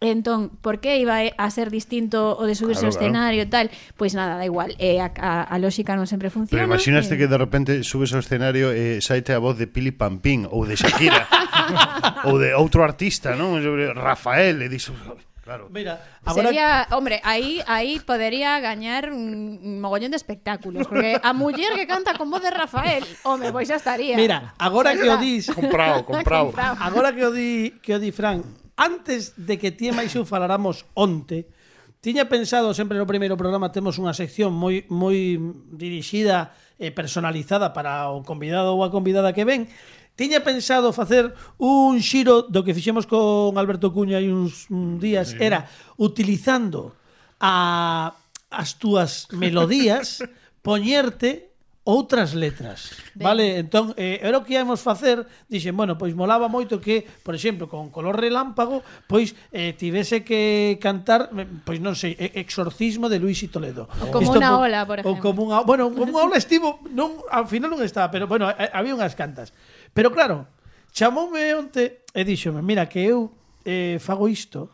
[0.00, 3.68] Entón, por que iba a ser distinto o de subirse claro, ao escenario claro.
[3.68, 3.76] tal?
[4.00, 6.56] Pois nada, da igual, eh, a, a, a lógica non sempre funciona.
[6.56, 7.20] Pero imaginaste eh...
[7.20, 10.64] que de repente subes ao escenario e eh, saite a voz de Pili Pampín ou
[10.64, 11.28] de Shakira
[12.24, 13.60] ou de outro artista, non?
[13.92, 14.96] Rafael, e dixo...
[15.44, 15.68] Claro.
[15.68, 16.48] Mira, agora...
[16.48, 22.16] Sería, hombre, aí aí podería gañar un mogollón de espectáculos, porque a muller que canta
[22.16, 24.16] con voz de Rafael, home, pois xa estaría.
[24.16, 26.56] Mira, agora que o dis, comprado, comprado.
[26.56, 26.76] comprado.
[26.80, 28.46] Agora que o di, que o di Fran,
[28.80, 31.52] antes de que ti e Maixu faláramos onte,
[32.00, 35.36] tiña pensado, sempre no primeiro programa temos unha sección moi moi
[35.76, 39.68] dirixida e personalizada para o convidado ou a convidada que ven,
[40.16, 44.64] tiña pensado facer un xiro do que fixemos con Alberto Cuña hai uns
[44.96, 45.68] días, era
[46.00, 46.96] utilizando
[47.36, 48.16] a
[48.48, 50.24] as túas melodías
[50.64, 51.49] poñerte
[51.84, 52.92] outras letras.
[53.16, 53.24] Ben.
[53.24, 57.32] Vale, entón, eh, era o que íamos facer, dixen, bueno, pois molaba moito que, por
[57.32, 63.16] exemplo, con color relámpago, pois eh, tivese que cantar, eh, pois non sei, Exorcismo de
[63.16, 63.88] Luis y Toledo.
[63.96, 65.16] Ou como unha ola, por exemplo.
[65.16, 68.52] Ou como unha, bueno, como unha ola estivo, non, ao final non estaba, pero bueno,
[68.52, 69.56] eh, había unhas cantas.
[69.96, 70.52] Pero claro,
[70.92, 73.32] chamoume onte e díxome, mira que eu
[73.64, 74.68] eh, fago isto,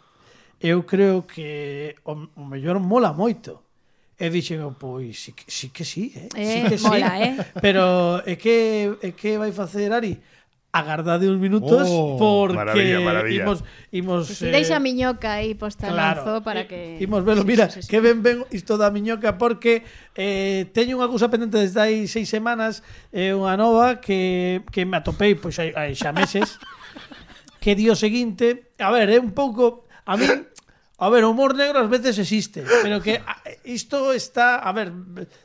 [0.59, 3.66] eu creo que o, o mellor mola moito
[4.17, 6.29] E dixen, pois, sí, sí que sí, eh?
[6.33, 7.23] eh sí que mola, sí.
[7.23, 7.33] eh?
[7.61, 7.85] Pero
[8.25, 10.17] é que, é que vai facer Ari?
[10.77, 13.43] agardade uns minutos oh, porque maravilla, maravilla.
[13.45, 17.81] imos imos pues, eh, a miñoca aí posta claro, para que imos velo, mira, sí,
[17.81, 17.89] sí, sí.
[17.89, 22.29] que ben ben isto da miñoca porque eh, teño unha cousa pendente desde hai seis
[22.29, 26.61] semanas, eh, unha nova que, que me atopei pois hai, hai xa meses
[27.63, 30.29] que dio seguinte, a ver, é eh, un pouco a mí
[30.97, 33.21] A ver, o humor negro ás veces existe, pero que
[33.69, 34.89] isto está, a ver,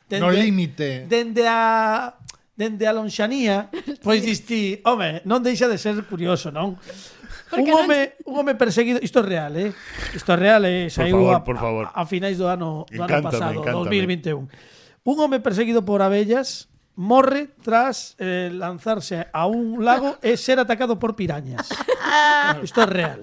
[0.07, 1.03] dende, no límite.
[1.11, 2.15] Dende a
[2.55, 3.67] dende a lonxanía,
[4.05, 6.79] pois disti, home, non deixa de ser curioso, non?
[7.51, 8.31] Porque un home, non...
[8.31, 9.75] un home perseguido, isto é real, eh?
[10.15, 10.87] Isto é real, eh?
[10.87, 11.85] Saiu por favor, a, por favor.
[11.91, 14.07] A, a finais do ano, do encántame, ano pasado, encántame.
[14.07, 14.47] 2021.
[15.03, 20.95] Un home perseguido por abellas morre tras eh, lanzarse a un lago e ser atacado
[20.95, 21.67] por pirañas.
[22.63, 23.19] Isto é real.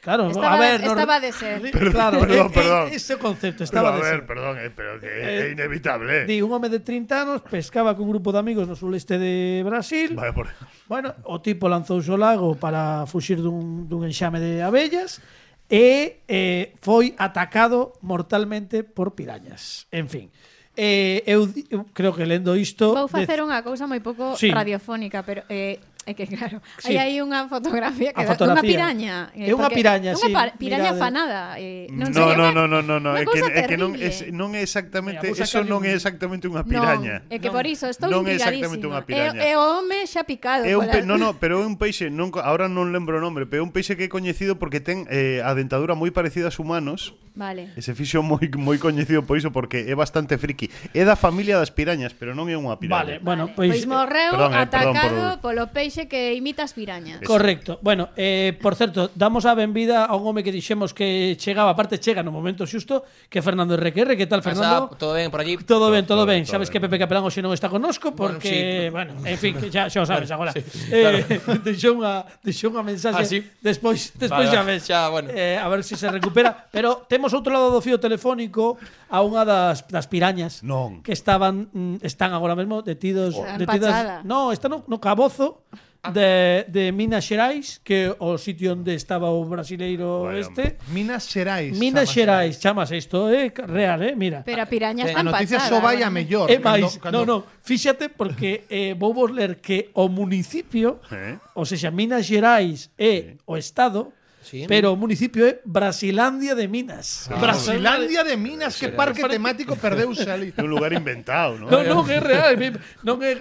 [0.00, 1.26] Claro, estaba, a ver, estaba no...
[1.26, 1.60] de ser.
[1.70, 2.88] Perdón, claro, perdón, eh, perdón.
[2.92, 4.26] ese concepto estaba pero, a de ver, ser.
[4.26, 6.24] perdón, eh, pero que eh, é inevitable.
[6.24, 9.62] Di, un home de 30 anos pescaba con un grupo de amigos no suleste de
[9.64, 10.16] Brasil.
[10.16, 10.48] Vale, por...
[10.88, 15.20] Bueno, o tipo lanzou o lago para fuxir dun, dun enxame de abellas
[15.68, 19.84] e eh, foi atacado mortalmente por pirañas.
[19.92, 20.32] En fin.
[20.80, 23.44] Eh, eu, eu creo que lendo isto Vou facer de...
[23.44, 24.48] unha cousa moi pouco sí.
[24.48, 25.76] radiofónica, pero eh,
[26.10, 26.98] É que claro, sí.
[26.98, 28.58] aí hai unha fotografía que fotografía.
[28.58, 29.16] dunha piraña.
[29.30, 30.26] Eh, é unha piraña, sí.
[30.26, 30.98] Unha piraña mirade.
[30.98, 31.42] fanada.
[31.54, 34.10] Eh, non no, sei, no, no, no, no, no, é que, é que non, é,
[34.34, 37.22] non é exactamente, Mira, eso non é exactamente unha piraña.
[37.22, 38.74] Non, é que por iso estou non intrigadísima.
[38.74, 39.38] Non é exactamente unha piraña.
[39.38, 40.66] É, o home xa picado.
[40.66, 43.46] É un pe, no, no, pero é un peixe, non, ahora non lembro o nome,
[43.46, 46.58] pero é un peixe que é coñecido porque ten eh, a dentadura moi parecida aos
[46.58, 47.14] humanos.
[47.38, 47.70] Vale.
[47.78, 50.66] Ese fixo moi moi coñecido por iso porque é bastante friki.
[50.90, 52.98] É da familia das pirañas, pero non é unha piraña.
[52.98, 55.54] Vale, bueno, pois, pois morreu perdón, eh, atacado perdón por...
[55.54, 57.20] polo peixe peche que imitas pirañas.
[57.26, 57.78] Correcto.
[57.82, 61.98] Bueno, eh, por certo, damos a benvida a un home que dixemos que chegaba, aparte
[61.98, 64.16] chega no momento xusto, que é Fernando Requerre.
[64.16, 64.88] Que tal, Fernando?
[64.88, 65.56] Pasa, todo ben por allí?
[65.58, 66.44] Todo ben, todo, todo ben.
[66.44, 69.18] Todo Sabes todo que Pepe Capelán hoxe non está connosco porque, bueno, sí.
[69.20, 70.52] bueno en fin, xa, xa o sabes agora.
[70.60, 71.18] Sí, eh, claro.
[71.56, 73.22] eh, deixou unha, deixou unha mensaxe.
[73.22, 73.42] Ah, sí?
[73.58, 74.82] Despois, despois vale, xa ves.
[74.86, 75.28] Xa, bueno.
[75.32, 76.68] Eh, a ver se si se recupera.
[76.70, 78.78] Pero temos outro lado do fío telefónico
[79.10, 81.02] a unha das, das pirañas non.
[81.02, 83.44] que estaban mm, están agora mesmo detidos, oh.
[83.58, 84.22] detidas.
[84.22, 85.64] No, están no, no Cabozo
[86.02, 86.12] Ah.
[86.12, 90.80] de, de Minas Xerais, que é o sitio onde estaba o brasileiro bueno, este.
[90.88, 91.76] Minas Xerais.
[91.76, 93.52] Minas Xerais, chamas isto, é eh?
[93.68, 94.16] real, eh?
[94.16, 94.40] Mira.
[94.40, 95.36] Pero a piraña eh, está pasada.
[95.36, 96.48] A noticia só vai a mellor.
[96.48, 101.36] É máis, cando, no, no, fíxate porque eh, vou vos ler que o municipio, eh?
[101.52, 103.36] ou seja, Minas Xerais é eh.
[103.44, 104.08] o estado,
[104.42, 104.64] Sí.
[104.66, 107.28] pero municipio é Brasilandia de Minas.
[107.38, 110.52] Brasilandia de Minas, que parque temático perdeuse ali.
[110.58, 111.68] Un lugar inventado, ¿no?
[111.68, 112.56] Non, non é real,
[113.04, 113.36] non é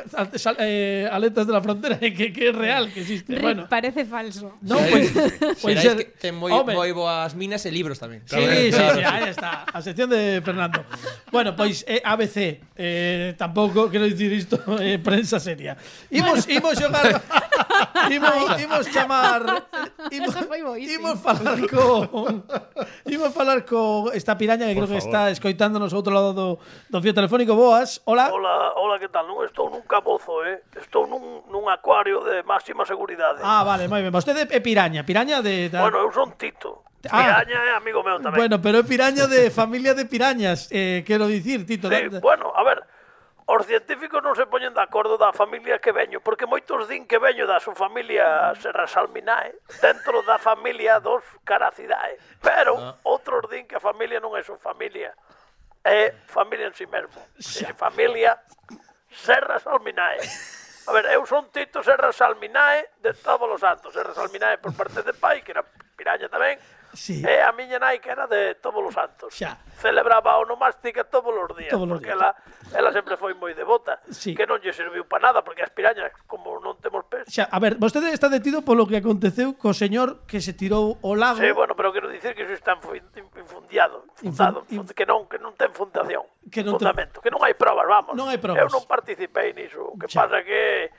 [0.60, 3.40] eh, aletas de la frontera, que, que é real, que existe.
[3.40, 4.60] Bueno, parece falso.
[4.60, 5.08] non, pois,
[5.64, 8.28] pois Será ser, que ten moi, home, moi boas minas e libros tamén.
[8.28, 9.64] Sí, sí, sí, aí está.
[9.72, 10.84] A sección de Fernando.
[11.32, 12.60] Bueno, pois é ABC.
[12.76, 15.80] Eh, tampouco quero dicir isto é prensa seria.
[16.12, 17.24] Imos imos xogar
[18.12, 19.42] imos imos chamar.
[20.90, 22.44] Imos falar con
[23.06, 25.02] Imos falar con esta piraña que Por creo favor.
[25.02, 26.48] que está escoitándonos outro lado do,
[26.90, 27.54] do fío telefónico.
[27.54, 28.34] Boas, hola.
[28.34, 29.30] Hola, hola, que tal?
[29.30, 30.66] Non estou nun cabozo, eh?
[30.74, 33.46] Estou nun, nun acuario de máxima seguridade.
[33.46, 34.10] Ah, vale, moi ben.
[34.10, 35.70] Vostede é piraña, piraña de...
[35.70, 35.86] Da...
[35.86, 36.82] Bueno, eu son Tito.
[37.06, 38.42] Ah, piraña é amigo meu tamén.
[38.42, 41.86] Bueno, pero é piraña de familia de pirañas, eh, quero dicir, Tito.
[41.86, 42.18] Sí, da...
[42.18, 42.82] bueno, a ver,
[43.50, 47.18] os científicos non se poñen de acordo da familia que veño, porque moitos din que
[47.18, 52.22] veño da súa familia Serrasalminae, dentro da familia dos Caracidae.
[52.46, 52.94] Pero ah.
[53.10, 55.18] outros din que a familia non é súa familia,
[55.82, 57.18] é familia en si sí mesmo.
[57.66, 58.38] É familia
[59.10, 60.22] Serrasalminae.
[60.86, 65.42] A ver, eu son Tito Serra Salminae de Tábolo Santos, Serrasalminae por parte de pai,
[65.42, 65.66] que era
[65.98, 66.62] piraña tamén,
[66.94, 67.22] sí.
[67.26, 69.34] e a miña nai que era de todos os santos.
[69.34, 69.58] Xa.
[69.80, 72.20] Celebraba a onomástica todos os días, todos os porque días.
[72.20, 72.36] ela,
[72.76, 74.36] ela sempre foi moi devota, sí.
[74.36, 77.28] que non lle serviu para nada, porque as pirañas, como non temos pés...
[77.30, 81.12] Xa, a ver, vostede está detido polo que aconteceu co señor que se tirou o
[81.16, 81.40] lago...
[81.40, 84.92] Sí, bueno, pero quero dicir que iso está infundiado, fundado, Infun...
[84.94, 87.30] que non, que non ten fundación, que non fundamento, ten...
[87.30, 88.14] que non hai probas, vamos.
[88.18, 88.62] Non hai probas.
[88.62, 90.26] Eu non participei niso, o que Xa.
[90.28, 90.92] pasa que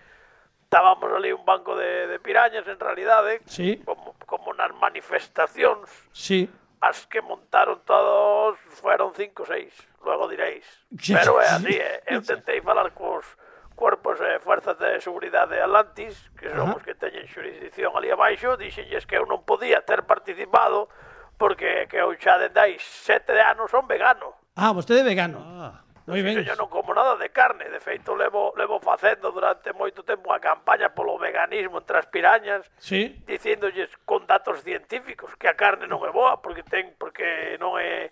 [0.71, 3.83] estábamos ali un banco de, de pirañas en realidade, sí.
[3.85, 5.91] como, como nas manifestacións.
[6.15, 6.47] Sí.
[6.79, 9.75] As que montaron todos fueron cinco ou seis,
[10.07, 10.63] luego diréis.
[10.95, 12.07] Sí, Pero é así, eh?
[12.07, 13.27] eu tentei falar cos
[13.75, 19.11] cuerpos e fuerzas de seguridade Atlantis, que son os que teñen xurisdicción ali abaixo, dixenlles
[19.11, 20.87] que eu non podía ter participado
[21.35, 24.39] porque que eu xa dende hai sete anos son vegano.
[24.55, 25.43] Ah, vostede é vegano.
[25.43, 25.90] Ah.
[26.07, 26.41] Moi ben.
[26.45, 30.41] Eu non como nada de carne, de feito levo, levo facendo durante moito tempo a
[30.41, 33.21] campaña polo veganismo entre as pirañas, sí.
[33.27, 38.09] dicíndolles con datos científicos que a carne non é boa porque ten porque non é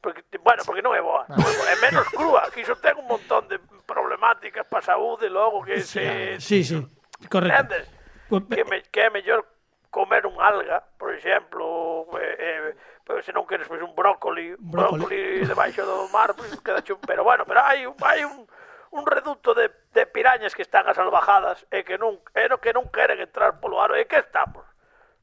[0.00, 1.28] porque, bueno, porque non é boa.
[1.28, 1.36] Ah.
[1.36, 5.84] É menos crúa, que iso ten un montón de problemáticas para a saúde logo que
[5.84, 6.40] sí, se...
[6.40, 6.80] Sí, sí,
[7.28, 7.76] correcto.
[7.76, 8.00] Entendes?
[8.30, 9.44] Que, me, que é mellor
[9.90, 15.02] comer un alga, por exemplo, eh, eh, se non queres pois un brócoli, un brócoli,
[15.02, 18.46] brócoli debaixo do mar, pois queda chun, pero bueno, pero hai un hai un
[18.90, 22.90] un reducto de, de pirañas que están asalvajadas e que non e no que non
[22.90, 24.66] queren entrar polo aro, e que estamos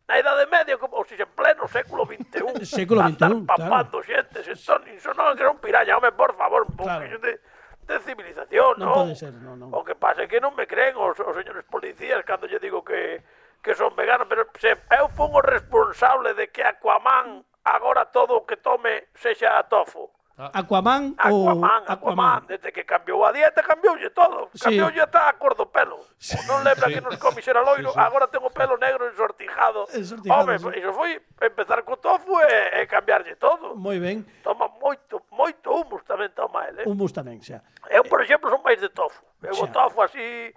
[0.07, 4.07] na Idade Media, como se en pleno século XXI, século XXI, papando claro.
[4.07, 7.19] xente, se son insonados que son piraña, home, por favor, un claro.
[7.19, 7.39] de,
[7.87, 8.87] de civilización, non?
[8.87, 9.69] Non pode ser, non, non.
[9.75, 12.87] O que pasa é que non me creen os, os señores policías cando lle digo
[12.87, 13.19] que
[13.67, 18.45] que son veganos, pero se eu fun o responsable de que Aquaman agora todo o
[18.47, 20.07] que tome sexa tofu.
[20.37, 24.47] Aquaman, Aquaman ou Aquaman, Aquaman, desde que cambiou a dieta, cambioulle todo.
[24.53, 24.69] Sí.
[24.69, 25.99] Cambioulle ata a cor do pelo.
[26.15, 26.37] Sí.
[26.47, 26.93] Non lembra sí.
[26.93, 27.99] que nos comis era loiro, sí, sí.
[27.99, 29.89] agora ten o pelo negro ensortijado.
[29.97, 30.79] ensortijado Home, sí.
[30.79, 33.75] iso foi empezar co tofu e, e cambiarlle todo.
[33.75, 34.23] Moi ben.
[34.45, 36.85] Toma moito, moito humus tamén toma ele.
[36.85, 36.87] Eh?
[36.87, 37.65] Humus tamén, xa.
[37.89, 39.19] Eu, por exemplo, son máis de tofu.
[39.41, 40.53] Eu o tofu así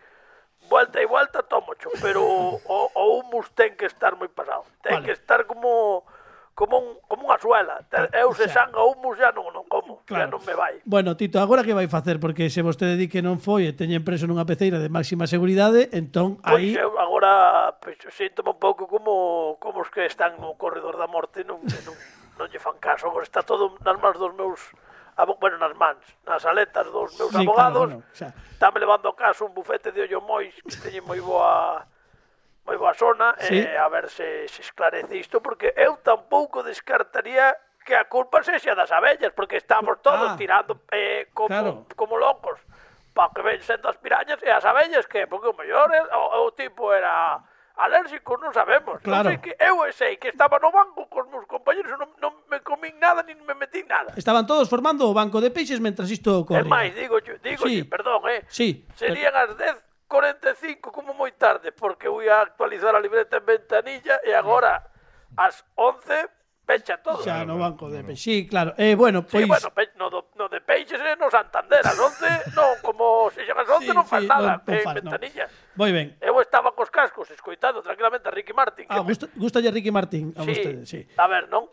[0.70, 4.62] vuelta e vuelta tómocho, pero o, o humus ten que estar moi pasado.
[4.80, 5.06] Ten vale.
[5.10, 6.06] que estar como
[6.54, 7.80] como un, como unha suela.
[8.12, 8.68] Eu se xa.
[8.68, 10.28] sanga humus xa non, non como, claro.
[10.28, 10.74] xa non me vai.
[10.84, 12.20] Bueno, Tito, agora que vai facer?
[12.20, 15.88] Porque se vostede di que non foi e teñen preso nunha peceira de máxima seguridade,
[15.90, 16.70] entón pois aí...
[16.76, 21.08] Pois eu agora pues, síntome un pouco como, como os que están no corredor da
[21.08, 21.96] morte, non, non,
[22.38, 24.60] non lle fan caso, agora está todo nas mans dos meus
[25.20, 27.76] Ah, bueno, nas mans, nas aletas dos meus sí, abogados.
[27.76, 28.32] Claro, bueno, xa.
[28.56, 31.84] Están levando caso un bufete de ollo mois, que teñen moi boa
[32.64, 33.60] moi boa zona, sí.
[33.60, 37.52] e a ver se, se esclarece isto, porque eu tampouco descartaría
[37.84, 41.72] que a culpa sexa das abellas, porque estamos todos ah, tirando eh, como, claro.
[41.92, 42.56] como locos
[43.12, 46.52] para que ven sendo as pirañas e as abellas que, porque o mellor o, o
[46.56, 47.44] tipo era
[47.80, 49.00] alérxicos non sabemos.
[49.00, 49.32] Claro.
[49.32, 52.60] Non sei que eu sei que estaba no banco cos meus compañeros, non, non me
[52.60, 54.12] comín nada nin me metí nada.
[54.16, 56.62] Estaban todos formando o banco de peixes mentras isto ocorría.
[56.62, 57.84] É máis, digo, digo, sí.
[57.88, 58.44] perdón, eh.
[58.52, 58.84] Sí.
[58.94, 64.36] Serían as 10.45 como moi tarde, porque voy a actualizar a libreta en ventanilla e
[64.36, 64.84] agora
[65.40, 66.39] ás 11
[66.70, 67.22] pecha todo.
[67.22, 68.22] Xa, no Banco de Peixe.
[68.22, 68.74] Sí, claro.
[68.78, 69.42] Eh, bueno, pois...
[69.42, 69.90] Sí, bueno, pe...
[69.98, 71.82] no, do, no de Peixes e no Santander.
[71.82, 74.62] As 11, non, como se chegas as 11 sí, non faz sí, nada.
[74.62, 75.44] Non, eh, faz, ventanilla.
[75.50, 75.82] No.
[75.82, 76.14] Moi ben.
[76.22, 78.86] Eu estaba cos cascos escoitando tranquilamente a Ricky Martin.
[78.86, 79.42] Ah, gusta, me...
[79.42, 81.00] gusta Ricky Martin a sí, vostede, sí.
[81.18, 81.66] A ver, non,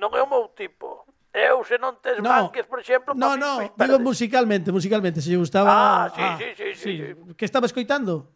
[0.00, 1.04] non é o meu tipo.
[1.28, 2.32] Eu, se non tes no.
[2.32, 3.12] banques, por exemplo...
[3.12, 5.68] No, no, digo musicalmente, musicalmente, se lle gustaba...
[5.70, 7.34] Ah, sí, ah, sí, sí, sí, sí, sí.
[7.36, 8.32] Que estaba escoitando?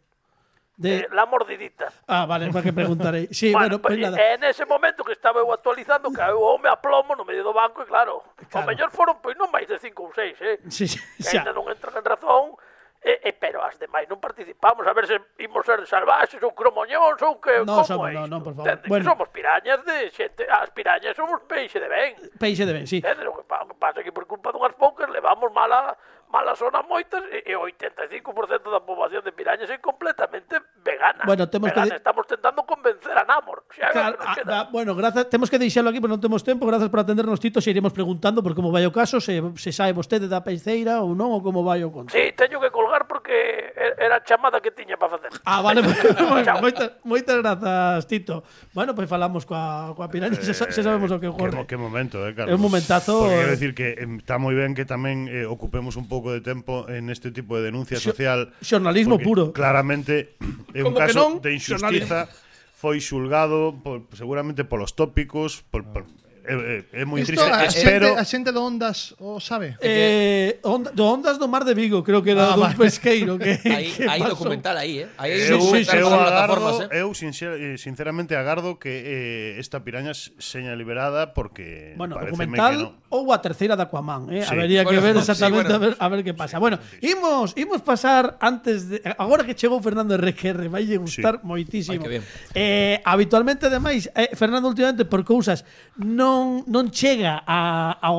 [0.75, 0.99] De...
[0.99, 1.93] Eh, la mordidita.
[2.07, 3.27] Ah, vale, para que preguntarei.
[3.33, 4.17] Sí, bueno, bueno pues, nada.
[4.17, 7.53] E nese momento que estaba eu actualizando, caeu o home a plomo no medio do
[7.53, 8.65] banco e claro, claro.
[8.65, 10.57] o mellor foron pois non máis de cinco ou seis, eh?
[10.69, 11.45] Sí, sí, xa.
[11.45, 12.57] Ainda non entran en razón,
[13.03, 17.19] E, e, pero as demais non participamos a ver se imos ser salvaxes ou cromoñóns
[17.19, 18.31] ou que no, como somos, é isto?
[18.31, 18.63] No, por favor.
[18.63, 19.03] Tende, bueno.
[19.03, 22.15] somos pirañas de xente, as pirañas somos peixe de ben.
[22.39, 23.03] Peixe de ben, sí.
[23.03, 25.99] Tende, o que, pa, o que pasa é que por culpa dunhas poucas levamos mala
[26.33, 31.21] malas zona moitas e, e 85% da poboación de Pirañas é completamente vegana.
[31.29, 31.85] Bueno, temos vegana.
[31.85, 32.01] que de...
[32.01, 33.69] estamos tentando convencer a Namor.
[33.69, 34.17] Xa Cal...
[34.17, 36.65] Ah, a, a, ah, bueno, grazas, temos que deixalo aquí porque non temos tempo.
[36.65, 39.93] Grazas por atendernos, Tito, se iremos preguntando por como vai o caso, se se sabe
[39.93, 42.09] vostede da peixeira ou non ou como vai o conto.
[42.09, 45.31] Sí, teño que colgar porque que era a chamada que tiña para facer.
[45.45, 45.81] Ah, vale.
[46.29, 48.43] bueno, moitas, moitas grazas, Tito.
[48.73, 51.65] Bueno, pois pues falamos coa, coa Piraña, eh, se, se sabemos o que ocorre.
[51.65, 52.53] Que, que momento, eh, Carlos.
[52.53, 53.25] É un momentazo.
[53.25, 56.85] Porque quero decir que está moi ben que tamén eh, ocupemos un pouco de tempo
[56.85, 58.53] en este tipo de denuncia Xo social.
[58.61, 59.49] Xornalismo puro.
[59.49, 60.37] Claramente
[60.77, 62.29] é un Como caso non, de injustiza.
[62.29, 62.41] Xornalismo.
[62.83, 66.03] Foi xulgado por, seguramente polos tópicos, por, por,
[66.43, 67.39] é, é moi triste.
[67.39, 68.07] A Espero...
[68.07, 69.77] Xente, a xente do Ondas o sabe?
[69.79, 73.39] Eh, onda, do Ondas do Mar de Vigo, creo que era ah, dun pesqueiro.
[73.39, 75.07] Que, aí, que hai documental aí, eh?
[75.15, 76.99] Aí hai eu, documental eu, agardo, eh?
[76.99, 82.83] eu sincer, eh, sinceramente agardo que eh, esta piraña seña liberada porque bueno, documental que
[82.83, 83.23] no.
[83.23, 84.43] ou a terceira da Aquaman, eh?
[84.43, 84.51] Sí.
[84.51, 85.79] Habería bueno, que ver exactamente sí, bueno.
[85.79, 86.57] a, ver, a ver que pasa.
[86.57, 87.07] Sí, bueno, sí.
[87.07, 88.99] imos, imos pasar antes de...
[89.15, 91.47] Agora que chegou Fernando RQR, vai lle gustar sí.
[91.47, 92.03] moitísimo.
[92.03, 92.19] Ay,
[92.51, 95.63] eh, habitualmente, ademais, eh, Fernando últimamente por cousas
[95.95, 98.09] non non, non chega a, a,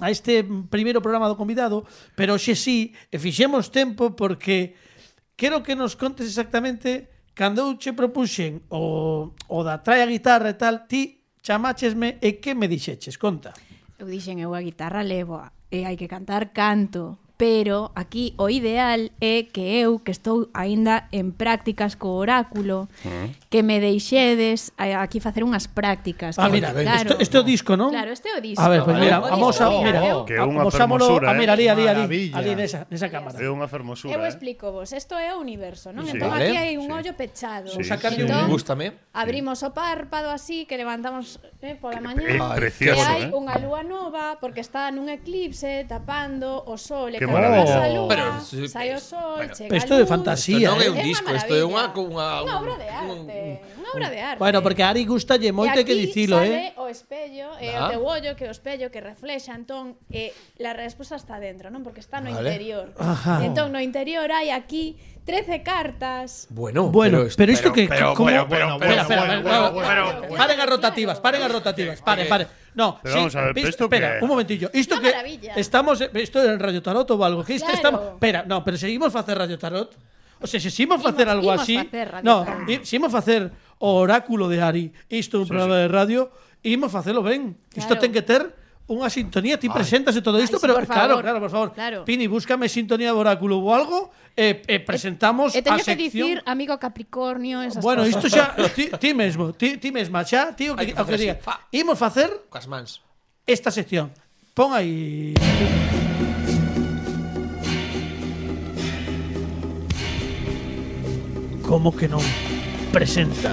[0.00, 1.82] a este primeiro programa do convidado,
[2.14, 4.78] pero xe sí, e fixemos tempo porque
[5.34, 10.54] quero que nos contes exactamente cando eu che propuxen o, o da trae a guitarra
[10.54, 13.18] e tal, ti chamachesme e que me dixeches?
[13.18, 13.50] Conta.
[13.98, 19.10] Eu dixen, eu a guitarra levo e hai que cantar canto pero aquí o ideal
[19.18, 23.50] é que eu, que estou aínda en prácticas co oráculo, mm.
[23.50, 26.38] que me deixedes aquí facer unhas prácticas.
[26.38, 27.90] Ah, mira, claro, este, este é o disco, non?
[27.90, 28.62] Claro, este é o disco.
[28.62, 31.26] A ver, pues mira, ah, vamos a, oh, mira, oh, oh, que é unha fermosura,
[31.26, 31.38] a, eh?
[31.42, 33.34] mira, ali, ali, ali, ali nesa, nesa cámara.
[33.42, 34.14] É unha fermosura.
[34.14, 34.30] Eu eh.
[34.30, 36.06] explico vos, isto é o universo, non?
[36.06, 36.14] Sí.
[36.14, 36.54] Entón vale.
[36.54, 36.94] aquí hai un sí.
[36.94, 37.66] ollo pechado.
[37.66, 37.82] Sí.
[37.82, 39.10] Sacarlle entón, un gustame.
[39.10, 42.30] Abrimos o párpado así que levantamos eh, pola mañá.
[42.30, 43.34] É precioso, que hai eh?
[43.34, 47.34] unha lúa nova porque está nun eclipse tapando o sol Qué oh.
[47.34, 47.66] maravilla.
[47.66, 48.40] Salúa, Pero, ¿eh?
[48.44, 50.68] sí, sai o sol, bueno, chega Isto de fantasía.
[50.68, 50.90] Isto non é ¿eh?
[50.92, 53.48] un disco, isto é unha unha unha obra de arte.
[53.80, 54.40] Unha obra de arte.
[54.44, 56.76] Bueno, porque a Ari gustalle moito que dicilo, eh.
[56.76, 57.88] o espello, eh, ah.
[57.88, 61.80] o teu ollo, que o espello que reflexa, entón eh, la resposta está dentro, non?
[61.80, 62.52] Porque está no vale.
[62.52, 62.92] interior.
[63.00, 63.40] Ajá.
[63.40, 66.46] Entón no interior hai aquí 13 cartas.
[66.50, 67.88] Bueno, bueno, pero, esto que.
[67.88, 68.30] Pero, ¿cómo?
[68.48, 68.78] pero,
[70.36, 72.46] Paren a rotativas, paren a rotativas, paren, paren.
[72.74, 74.70] No, espera, un momentillo.
[74.72, 75.12] Esto que
[75.56, 77.44] estamos, esto en Radio Tarot o algo.
[77.46, 79.96] Estamos, espera, no, pero seguimos a hacer Radio Tarot.
[80.40, 81.78] O sea, si seguimos a hacer algo así,
[82.22, 82.44] no,
[82.82, 86.30] si a hacer oráculo de Ari, esto es un programa de radio,
[86.62, 87.56] íbamos a hacerlo, ven.
[87.74, 91.22] Esto tiene que ter unha sintonía, ti presentas e todo sí, pero por claro, favor.
[91.24, 91.68] claro, por favor.
[91.72, 91.98] Claro.
[92.04, 96.44] Pini, búscame sintonía de oráculo ou algo e, e presentamos E teño a que dicir,
[96.44, 98.20] amigo Capricornio, esas Bueno, cosas.
[98.20, 101.16] isto xa ti, ti mesmo, ti, ti mesma xa, ti o que, que o que
[101.16, 101.34] diga.
[101.40, 101.64] fa.
[101.72, 103.00] Imos facer Cas mans.
[103.48, 104.12] esta sección.
[104.52, 105.32] Pon aí.
[111.66, 112.20] Como que non
[112.92, 113.50] presenta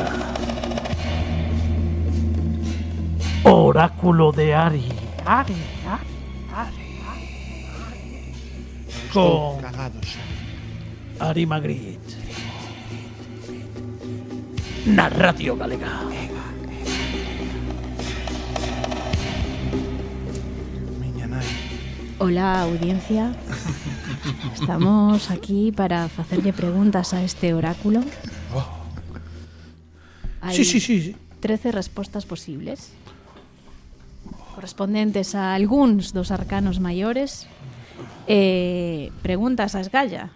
[3.42, 4.86] Oráculo de Ari.
[9.14, 9.62] Con
[11.20, 12.16] Ari Magritte.
[14.86, 16.02] Narratio Galega.
[22.18, 23.36] Hola audiencia,
[24.54, 28.04] estamos aquí para hacerle preguntas a este oráculo.
[30.40, 31.16] Hay sí, sí, sí.
[31.40, 32.92] 13 respuestas posibles.
[34.62, 37.50] correspondentes a algúns dos arcanos maiores,
[38.30, 40.30] eh, preguntas a Esgalla.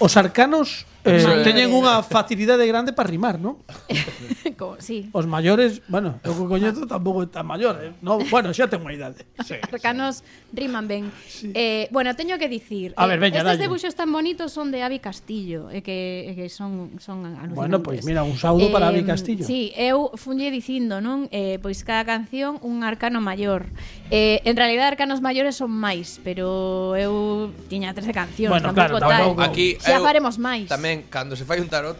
[0.00, 3.58] Os arcanos Eh, teñen unha facilidade grande para rimar, non?
[4.58, 5.10] Como, sí.
[5.10, 7.90] Os maiores, bueno, eu que coñezo tampouco é tan maior, eh?
[8.06, 9.26] no, bueno, xa ten unha idade.
[9.42, 10.54] Sí, Arcanos sí.
[10.54, 11.10] riman ben.
[11.26, 11.50] Sí.
[11.58, 13.66] Eh, bueno, teño que dicir, A eh, ver, veña, estes dalle.
[13.66, 17.58] debuxos tan bonitos son de Avi Castillo, e eh, que, eh, que son son alucinantes.
[17.58, 19.42] Bueno, pois pues, mira, un saúdo eh, para Avi Castillo.
[19.42, 21.26] Sí, eu funlle dicindo, non?
[21.34, 23.66] Eh, pois cada canción un arcano maior.
[24.14, 29.10] Eh, en realidad arcanos maiores son máis, pero eu tiña 13 cancións, bueno, tampouco claro,
[29.10, 29.18] tal.
[29.26, 29.42] Tampouco.
[29.42, 30.70] Aquí, xa faremos máis.
[30.70, 31.96] Tamén tamén cando se fai un tarot.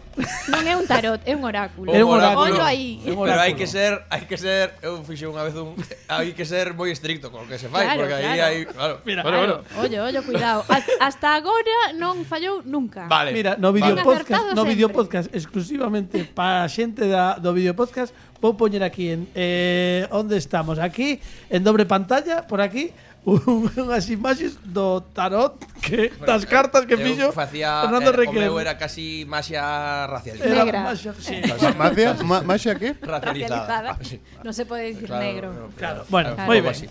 [0.53, 1.89] Non é un tarot, é un oráculo.
[1.89, 2.53] É un oráculo.
[2.53, 3.01] Ollo aí.
[3.01, 5.73] Pero hai que ser, hai que ser, eu fixe unha vez un,
[6.13, 8.45] hai que ser moi estricto con o que se fai, claro, porque aí claro.
[8.45, 8.93] hai, claro.
[9.01, 9.55] Mira, bueno, claro.
[9.65, 9.81] bueno.
[9.81, 10.61] Ollo, ollo, cuidado.
[11.01, 13.09] Hasta agora non fallou nunca.
[13.09, 13.33] Vale.
[13.33, 14.05] Mira, no vídeo vale.
[14.05, 19.09] podcast, no vídeo podcast exclusivamente para a xente da do vídeo podcast, vou poñer aquí
[19.09, 21.17] en eh onde estamos, aquí
[21.49, 22.93] en dobre pantalla, por aquí
[23.25, 28.51] unhas imaxes do tarot que das cartas que fixo facía, Fernando eh, Requer.
[28.59, 30.51] Era casi maxia racializada.
[30.51, 30.79] Era negra.
[30.83, 31.39] Maxia, sí.
[31.79, 32.95] maxia, ma, maxia que?
[32.99, 33.63] Racializada.
[33.63, 33.89] racializada.
[33.95, 34.19] Ah, sí.
[34.43, 35.47] Non se pode dicir claro, negro.
[35.55, 36.47] No, claro, claro, bueno, claro.
[36.47, 36.75] moi ben.
[36.75, 36.87] Así.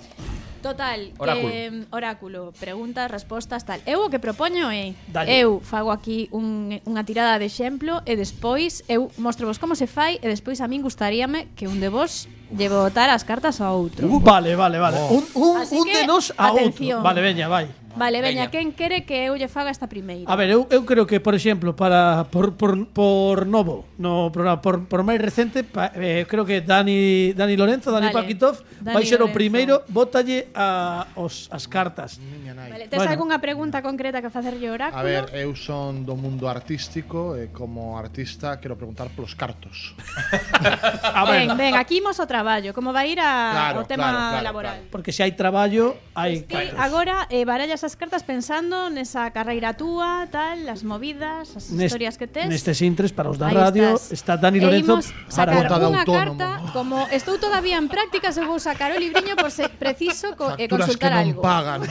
[0.62, 1.50] Total, oráculo.
[1.52, 3.82] Eh, oráculo, preguntas, respostas, tal.
[3.84, 5.42] Eu o que propoño é, Dalle.
[5.42, 9.90] eu fago aquí un, unha tirada de exemplo e despois eu mostro vos como se
[9.90, 13.72] fai e despois a min gustaríame que un de vos lle botar as cartas a
[13.72, 14.08] outro.
[14.20, 14.98] Vale, vale, vale.
[15.10, 16.98] Un, un, Así un que, de a atención.
[17.00, 17.08] outro.
[17.08, 17.66] Vale, veña, vai.
[17.96, 18.50] Vale, veña, veña.
[18.50, 20.28] quen quere que eu lle faga esta primeira?
[20.30, 24.60] A ver, eu, eu creo que, por exemplo, para por, por, por novo, no programa,
[24.60, 28.16] por, por máis recente, pa, eh, creo que Dani Dani Lorenzo, Dani vale.
[28.16, 29.30] Paquitov, Dani vai ser Lorenzo.
[29.30, 32.16] o primeiro, bótalle a, os, as cartas.
[32.18, 33.12] Vale, tes bueno.
[33.12, 35.00] algunha pregunta concreta que facerlle oráculo?
[35.00, 39.92] A ver, eu son do mundo artístico e como artista quero preguntar polos cartos.
[40.54, 41.48] a ver.
[41.50, 44.18] Ah, ben, ben, aquí imos o traballo, como vai ir a, claro, o tema claro,
[44.18, 44.78] claro, laboral.
[44.80, 44.92] Claro.
[44.94, 46.80] Porque se hai traballo, hai pois Ti cartos.
[46.80, 52.14] Agora, eh, barallas esas cartas pensando nesa carreira túa, tal, as movidas, as Nest, historias
[52.14, 52.46] que tes.
[52.46, 54.14] Nestes intres para os da Aí radio estás.
[54.14, 58.62] está Dani Lorenzo e sacar para unha carta como estou todavía en prácticas, eu vou
[58.62, 61.42] sacar o libriño por se preciso co, e consultar que non algo.
[61.42, 61.82] pagan.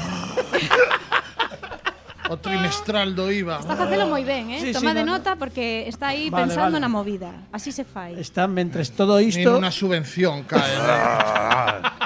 [2.32, 3.60] o trimestral do IVA.
[3.60, 4.64] Está facelo moi ben, eh?
[4.64, 6.80] Sí, Toma sí, de no, nota porque está aí vale, pensando vale.
[6.80, 7.52] na movida.
[7.52, 8.16] Así se fai.
[8.16, 9.44] Está mentres todo isto...
[9.44, 10.72] Nin unha subvención cae.
[10.72, 10.80] Eh.
[10.80, 12.01] Ah, ah.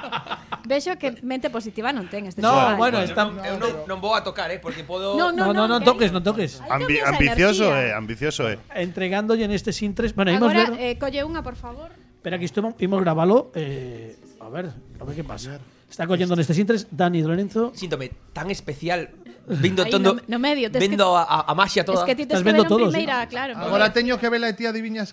[0.65, 2.99] Vexo que mente positiva non ten este No, bueno.
[3.01, 3.71] No, eu non,
[4.17, 5.13] a tocar, eh, porque podo...
[5.13, 6.59] No, no, no, no, no toques, non toques.
[6.65, 8.57] Ambicioso, eh, ambicioso, eh.
[8.73, 10.17] Entregándolle neste sin tres...
[10.17, 10.81] Bueno, Agora, ver...
[10.81, 11.93] eh, colle por favor.
[12.25, 13.05] Pero aquí estuvimos, imos
[14.41, 15.61] a ver, a ver que pasa.
[15.89, 17.71] Está collendo nestes intres Dani Lorenzo.
[17.77, 19.13] Síntome tan especial
[19.47, 20.17] vindo todo.
[20.27, 22.01] No, medio, vendo que, a, a maxia toda.
[22.01, 23.27] Es que que ver todos, primeira, ¿sí?
[23.29, 23.53] claro.
[23.53, 23.69] Que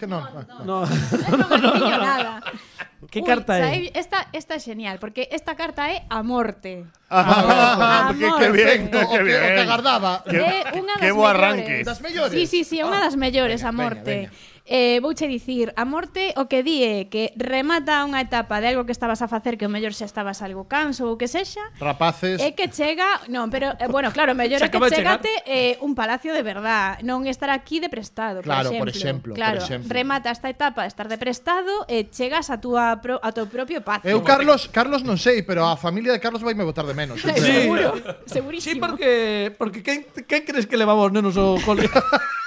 [0.00, 0.20] que no.
[0.64, 2.40] no, no, no, no, no,
[3.11, 3.98] Que Uy, carta sabe, é?
[3.98, 6.86] Esta, esta é genial, porque esta carta é a morte.
[7.11, 8.14] Ah, ah, ah, ah a.
[8.14, 9.42] Que, que bien, que, bien.
[9.42, 10.22] O que agardaba.
[10.22, 11.82] Que, é unha das bo arranque.
[11.82, 12.30] Das mellores.
[12.30, 14.30] Sí, sí, sí, é unha das mellores, a morte.
[14.30, 18.62] Veña, veña eh, vouche dicir, a morte o que di é que remata unha etapa
[18.62, 21.26] de algo que estabas a facer que o mellor xa estabas algo canso ou que
[21.26, 21.62] sexa.
[21.82, 22.38] Rapaces.
[22.38, 25.98] É que chega, non, pero eh, bueno, claro, o mellor é que chegate eh, un
[25.98, 29.34] palacio de verdad, non estar aquí de prestado, claro, por exemplo.
[29.34, 29.88] Por exemplo claro, por exemplo.
[29.90, 33.50] remata esta etapa de estar de prestado e eh, chegas a túa pro, a teu
[33.50, 34.06] propio pazo.
[34.06, 37.18] Eu Carlos, Carlos non sei, pero a familia de Carlos vai me botar de menos.
[37.26, 37.34] sí.
[37.34, 37.98] Seguro,
[38.30, 38.78] segurísimo.
[38.78, 39.10] Sí, porque
[39.58, 41.90] porque quen, quen crees que levamos nenos ao cole?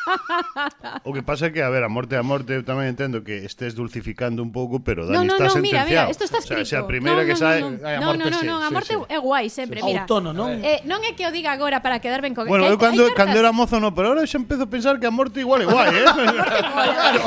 [1.04, 3.46] o que pasa é que, a ver, a morte a morte eu tamén entendo que
[3.46, 5.90] estés dulcificando un pouco, pero Dani no, no, está no, sentenciado.
[5.90, 6.62] Mira, mira, isto está escrito.
[6.62, 7.60] O sea, se a primeira no, no, que sae...
[7.62, 9.14] No, no, no, no, no, a morte sí, sí.
[9.14, 9.86] é guai sempre, sí.
[9.86, 10.06] mira.
[10.06, 10.62] Outono, non?
[10.62, 12.46] Eh, non é que o diga agora para quedar ben con...
[12.46, 15.14] Bueno, eu cando, cando era mozo no, pero agora xa empezo a pensar que a
[15.14, 16.06] morte igual é guai, eh?
[16.06, 17.22] claro.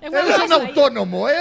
[0.00, 1.40] Eres un autónomo, eh?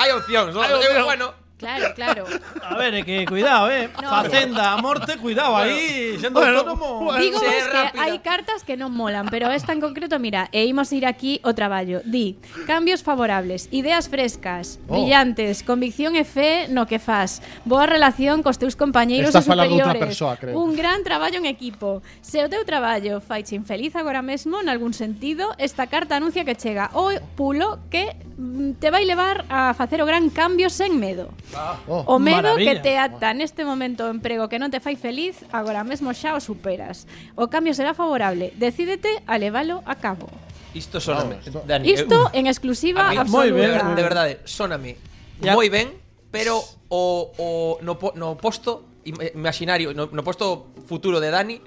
[0.00, 0.64] Hai opcións, non?
[0.64, 2.24] Eu, bueno, Claro, claro.
[2.60, 3.88] A ver, é que cuidado, eh.
[4.02, 4.10] No.
[4.10, 7.04] Facenda, a morte, cuidado aí, sendo bueno, autónomo.
[7.04, 10.68] Bueno, Digo vos que hai cartas que non molan, pero esta en concreto, mira, e
[10.68, 12.04] imos ir aquí o traballo.
[12.04, 12.36] Di,
[12.68, 15.00] cambios favorables, ideas frescas, oh.
[15.00, 20.12] brillantes, convicción e fe no que fas, boa relación cos teus compañeiros Estás e superiores.
[20.12, 20.60] Persoa, creo.
[20.60, 22.04] Un gran traballo en equipo.
[22.20, 26.52] Se o teu traballo faiche infeliz agora mesmo, en algún sentido, esta carta anuncia que
[26.52, 31.32] chega o pulo que mm, te vai levar a facer o gran cambio sen medo.
[31.54, 32.74] Ah, oh, o medo maravilla.
[32.74, 36.34] que te ata neste momento o emprego que non te fai feliz, agora mesmo xa
[36.34, 37.06] o superas.
[37.38, 38.50] O cambio será favorable.
[38.58, 40.26] Decídete a levalo a cabo.
[40.74, 41.88] Isto soname, Vamos, Dani.
[41.88, 43.86] Isto en exclusiva mí, absoluta.
[43.86, 44.98] Ben, de verdade, soname.
[45.40, 45.54] Ya.
[45.54, 45.94] Moi ben,
[46.34, 47.48] pero o, o
[47.80, 51.62] no, no posto imaginario, no, no posto futuro de Dani,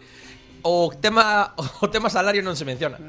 [0.62, 3.00] o tema o tema salario non se menciona.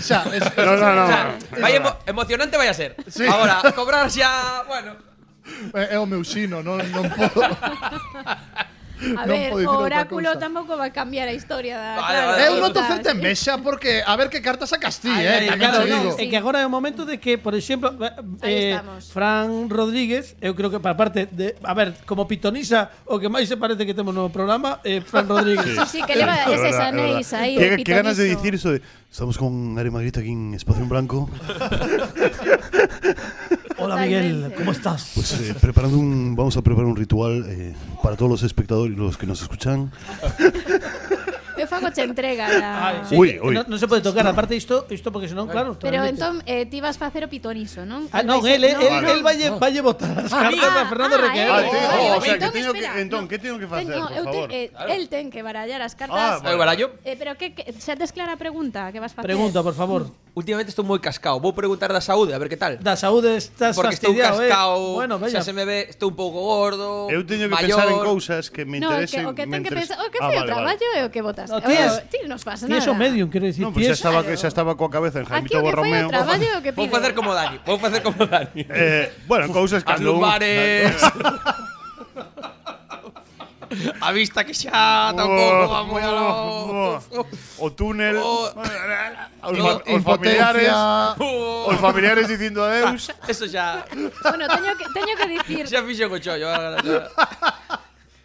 [0.00, 1.60] Xa, es, no, no, no, o sea, no, no, no.
[1.60, 2.94] Vai emo emocionante vai a ser.
[3.10, 3.26] Sí.
[3.26, 5.09] Agora, cobrar xa, bueno,
[5.74, 7.40] É, é o meu xino, non, non podo...
[9.00, 12.52] A non ver, o oráculo tampouco vai cambiar a historia da vale, claro, vale, Eu
[12.52, 16.12] vale, noto certa envexa porque a ver que cartas sacas ti, eh, Tamén claro, digo.
[16.20, 16.28] Sí.
[16.28, 17.96] É que agora é o momento de que, por exemplo,
[18.44, 23.16] eh, eh Fran Rodríguez, eu creo que para parte de, a ver, como pitonisa o
[23.16, 25.80] que máis se parece que temos no programa, eh, Fran Rodríguez.
[25.88, 27.56] sí, sí, que leva ese anéis aí.
[27.56, 30.92] Que, que ganas de dicir iso de estamos con Ari Magrita aquí en Espacio en
[30.92, 31.24] Blanco.
[33.90, 34.34] Hola Totalmente.
[34.34, 35.10] Miguel, ¿cómo estás?
[35.16, 39.00] pues eh, preparando un, vamos a preparar un ritual eh, para todos los espectadores y
[39.00, 39.90] los que nos escuchan.
[41.60, 42.70] Eu fago che entrega da...
[42.88, 43.54] Ay, sí, Uy, que uy.
[43.54, 45.76] No, no se puede tocar, aparte isto, isto porque senón, claro.
[45.78, 48.08] Pero entón, eh, ti vas facer o pitoniso, non?
[48.10, 49.04] Ah, non, non, él, non.
[49.04, 51.46] él valle, votar as cartas a Fernando ah, Requer.
[51.50, 53.28] Ah, eh, sí, eh, oh, o sea, que teño que- entón, no.
[53.28, 54.48] que teño que facer, Teño- por eu te- favor?
[54.52, 56.48] eh, El ten que barallar as Ah, cartas.
[56.48, 56.86] Eu barallo.
[57.04, 59.28] Eh, pero que, que xa tes clara a pregunta que vas facer?
[59.28, 60.08] Pregunta, por favor.
[60.30, 61.42] Últimamente estou moi cascao.
[61.42, 62.78] Vou preguntar da saúde, a ver que tal.
[62.78, 65.04] Da saúde estás Porque estou cascao, eh.
[65.04, 65.42] Bueno, xa veña.
[65.42, 67.10] se me ve, estou un pouco gordo.
[67.10, 67.66] Eu teño que maior.
[67.82, 69.26] pensar en cousas que me No, o que, interesen.
[69.26, 69.98] o que ten que interesen.
[69.98, 70.50] pensar, o que Ah, foi o vale.
[70.54, 71.49] traballo e o que botaste.
[71.50, 72.78] No, No, ti es- ti non nos pasa nada.
[72.78, 73.66] es o medium, quero dicir.
[73.66, 74.38] Non, ti pois xa es- estaba, Claro.
[74.38, 76.08] xa estaba coa cabeza en Jaimito que Borromeo.
[76.08, 76.94] traballo que Vou pide.
[76.94, 78.62] facer como Dani, vou facer como Dani.
[78.70, 80.94] Eh, bueno, cousas As cando un- lumbares.
[84.00, 87.02] a vista que xa tampouco va moi Oh, alo.
[87.62, 88.16] O túnel.
[88.18, 88.50] Oh.
[88.50, 90.70] Os, No, fa- os familiares.
[90.74, 91.70] Oh.
[91.70, 93.10] Os familiares dicindo adeus.
[93.30, 93.84] Eso xa
[94.26, 95.64] Bueno, teño que, teño que dicir...
[95.70, 96.50] xa fixo co chollo.
[96.50, 96.98] agora xa.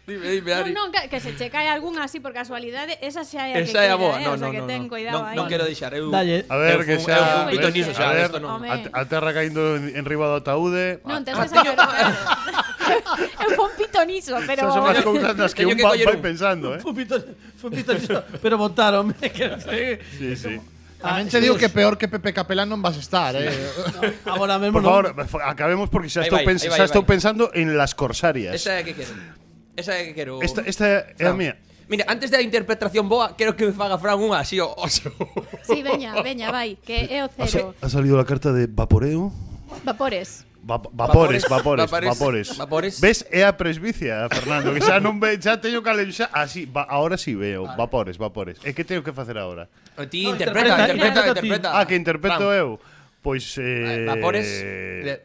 [0.06, 0.70] Dime, dime, Non, Dani.
[0.72, 3.66] non, que, que se che cae algún así por casualidade, esa xa é a que
[3.66, 4.22] Esa é a boa.
[4.22, 4.22] eh?
[4.22, 4.70] No, o sea, no, que no.
[4.70, 4.88] ten no.
[4.88, 5.34] cuidado non, aí.
[5.34, 5.90] non quero deixar.
[5.98, 6.46] Eu, Dalle.
[6.46, 7.18] A ver, eu que fun- xa.
[7.18, 8.62] Fun pitoniso a xa, ver, isto non.
[8.62, 11.02] A, a terra caindo en, en riba do ataúde.
[11.02, 11.74] Non, tes que saber.
[13.42, 14.70] Eu fui un pitonizo, pero...
[14.70, 16.22] Son as cousas nas que un que vai un.
[16.22, 16.78] pensando, eh.
[16.78, 17.18] Fue un pito,
[17.58, 17.90] fue un pito,
[18.38, 19.10] pero votaron.
[19.18, 20.54] Sí, sí.
[21.02, 23.50] Tamén te digo que peor que Pepe Capelán non vas a estar, eh.
[24.30, 25.26] Ahora mesmo Por no.
[25.26, 28.54] favor, acabemos porque xa estou, pens estou pensando en las corsarias.
[28.54, 29.10] Esa é que quero.
[29.76, 30.40] Esa é que quero...
[30.42, 31.36] Esta, esta é a Fran.
[31.36, 31.54] mía.
[31.88, 35.12] Mira, antes da interpretación boa, quero que me faga Fran unha así o oso.
[35.62, 37.76] Sí, veña, veña, vai, que é o cero.
[37.78, 39.30] ha salido la carta de vaporeo.
[39.84, 40.42] Vapores.
[40.66, 42.46] Va- vapores, vapores, Vapores, vapores.
[42.58, 42.94] vapores.
[43.00, 43.22] ¿Ves?
[43.30, 46.82] É a presbicia, Fernando, que xa non ve, xa teño que xa, así, ah, va,
[46.90, 48.58] ahora sí veo, vapores, vapores.
[48.66, 49.70] E que teño que facer agora?
[49.94, 51.30] O Ti interpreta, interpreta, interpreta.
[51.38, 51.68] interpreta.
[51.70, 52.58] Ah, que interpreto Fran.
[52.58, 52.68] eu.
[53.26, 54.46] Pois eh, vapores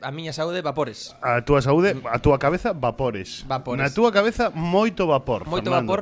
[0.02, 1.14] a miña saúde vapores.
[1.22, 2.10] A túa saúde, mm.
[2.10, 3.46] a túa cabeza vapores.
[3.46, 3.78] vapores.
[3.78, 5.46] Na túa cabeza moito vapor.
[5.46, 6.02] Moito Fernando.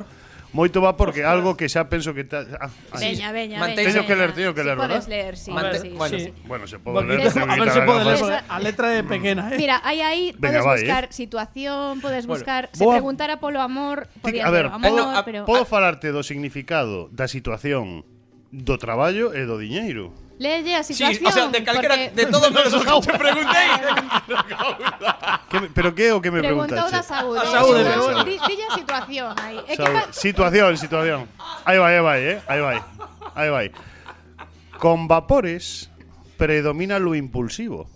[0.56, 2.40] Moito vapor que algo que xa penso que ta...
[2.58, 3.76] ah, Veña, veña, veña.
[3.76, 4.96] Teño que ler, teño que ler, ¿verdad?
[4.98, 5.52] Podes ler, sí.
[5.52, 6.32] Mante- sí, bueno, sí.
[6.48, 7.20] Bueno, se pode ler.
[7.30, 8.20] Porque- A ver se pode gafas.
[8.24, 9.60] porque a letra é pequena, eh.
[9.60, 10.82] Mira, aí aí Venga, podes vai, ¿eh?
[10.88, 14.74] buscar situación, podes Bueno, buscar se boa- preguntara polo amor, Ti- podía A ver, o
[14.74, 18.02] amor, podo, a- pero podo falarte do significado da situación
[18.50, 20.10] do traballo e do diñeiro.
[20.40, 21.32] Leye a situación.
[21.34, 22.12] Sí, o de porque...
[22.14, 23.72] de todos los que te preguntéis.
[25.74, 26.82] ¿Pero qué o qué me preguntáis?
[26.82, 26.98] Preguntó ¿eh?
[26.98, 28.24] a Saúl.
[28.24, 29.60] Dille a situación ahí.
[30.12, 31.28] Situación, situación.
[31.66, 32.40] Ahí va, ahí va, eh.
[32.48, 32.86] Ahí va.
[33.34, 33.60] Ahí va.
[34.78, 35.90] Con vapores
[36.38, 37.86] predomina lo impulsivo.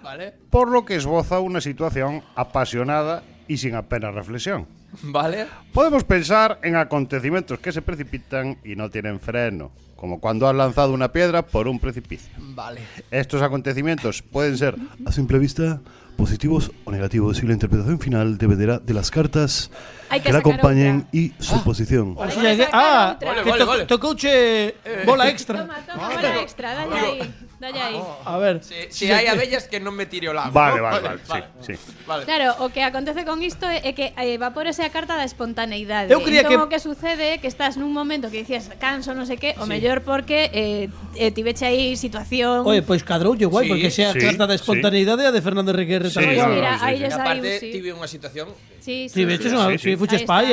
[0.00, 0.34] Vale.
[0.50, 4.68] Por lo que esboza una situación apasionada y sin apenas reflexión.
[5.02, 5.48] Vale.
[5.72, 10.92] Podemos pensar en acontecimientos que se precipitan y no tienen freno como cuando has lanzado
[10.92, 12.30] una piedra por un precipicio.
[12.38, 12.80] Vale.
[13.10, 15.80] Estos acontecimientos pueden ser, a simple vista,
[16.16, 19.72] positivos o negativos y la interpretación final dependerá de las cartas
[20.08, 22.16] Hai que, que acompañen e suposición.
[22.16, 22.32] Ah,
[22.72, 23.82] ah, vale, vale, vale.
[23.84, 25.36] tocouche eh, eh, bola eh.
[25.36, 25.60] extra.
[25.60, 27.20] Toma, toma, bola extra, dalle aí.
[27.60, 28.00] Dalle aí.
[28.24, 28.64] A ver.
[28.64, 30.48] Se si, si hai abellas que non me tire o lago.
[30.54, 31.92] Vale, vale, vale, vale, sí, sí.
[32.08, 32.24] vale.
[32.24, 36.08] Claro, o que acontece con isto é que eh, evaporese a carta da espontaneidade.
[36.08, 36.56] Eu entón, que...
[36.56, 39.66] o que sucede é que estás nun momento que dicías canso, non sei que, o
[39.66, 39.68] sí.
[39.68, 40.88] mellor porque eh,
[41.20, 42.64] eh, tiveche aí situación...
[42.64, 45.28] Oye, pois cadroulle guai, sí, porque sea sí, carta da espontaneidade sí.
[45.28, 46.32] a de Fernando Enrique Retamoya.
[46.32, 47.12] Sí, claro, mira, sí, aí sí.
[47.12, 48.48] Aparte, tive unha situación...
[48.78, 49.20] Sí, sí.
[49.20, 49.68] Tiveches unha...
[49.76, 49.97] Sí, sí,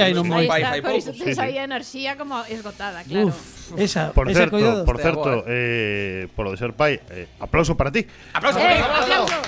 [0.02, 0.46] aí non Aí moi.
[0.50, 1.12] Fai, está, por pouco.
[1.14, 1.42] tens Sí, sí.
[1.42, 3.30] aí a enerxía como esgotada, claro.
[3.30, 7.76] Uf, esa, Por esa certo, por certo, eh, por lo de ser pai, eh, aplauso
[7.78, 8.06] para ti.
[8.34, 9.14] Aplauso, Eh, aplauso.
[9.26, 9.42] aplauso.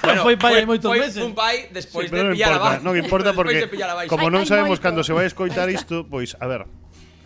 [0.00, 1.20] Bueno, foi pai hai moitos foi meses.
[1.20, 3.68] un pai despois Sí, de pillar a non importa porque
[4.08, 6.64] como non sabemos cando se vai escoitar isto, pois a ver.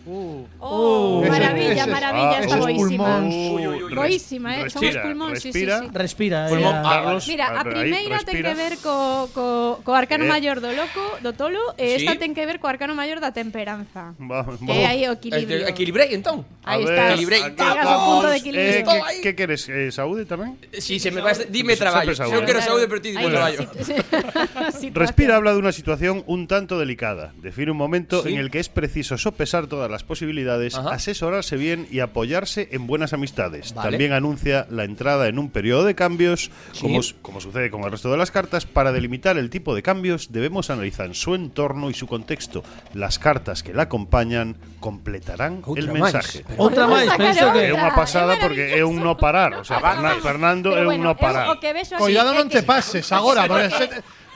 [0.07, 3.19] Oh, Ese- maravilla, ese- maravilla, ah, está boísima.
[3.25, 3.93] uy.
[3.95, 5.79] Boísima, eh, son os Respira, pulmóns, sí, sí, respira.
[5.81, 5.87] sí.
[5.93, 6.47] Respira.
[6.47, 8.49] Pulmón, eh, ah, Carlos, Mira, a primeira ten respira.
[8.49, 10.27] que ver co, co, co arcano Eh.
[10.29, 12.05] maior do loco, do tolo, e Sí.
[12.05, 14.13] esta ten que ver co arcano maior da temperanza.
[14.19, 14.61] Vamos.
[14.61, 15.65] aí o equilibrio.
[15.67, 16.45] Equilibrei, entón.
[16.63, 17.13] Aí está.
[17.17, 17.41] Equilibrei.
[17.57, 18.77] Chegas ao punto de Eh, equilibrio.
[18.85, 19.61] Estou que, que queres?
[19.69, 20.57] Eh, saúde tamén?
[20.77, 22.13] Si se me vas, dime traballo.
[22.13, 23.65] Eu quero saúde, pero ti dime traballo.
[24.93, 27.33] Respira habla de una situación un tanto delicada.
[27.41, 28.33] Define un momento Sí.
[28.33, 30.91] en el que es preciso sopesar todas las posibilidades, Ajá.
[30.91, 33.73] asesorarse bien y apoyarse en buenas amistades.
[33.73, 33.91] Vale.
[33.91, 36.81] También anuncia la entrada en un periodo de cambios, Sí.
[36.81, 38.65] como, como sucede con el resto de las cartas.
[38.65, 42.63] Para delimitar el tipo de cambios debemos analizar su entorno y su contexto.
[42.93, 46.13] Las cartas que la acompañan completarán Outra el máis.
[46.13, 46.43] mensaje.
[46.45, 49.55] Pero- Outra máis, penso que É unha pasada porque é un no parar.
[49.57, 51.55] O sea, Fernan- Fernando é un bueno, no parar.
[51.57, 53.85] que Cuidado non te pases agora, porque se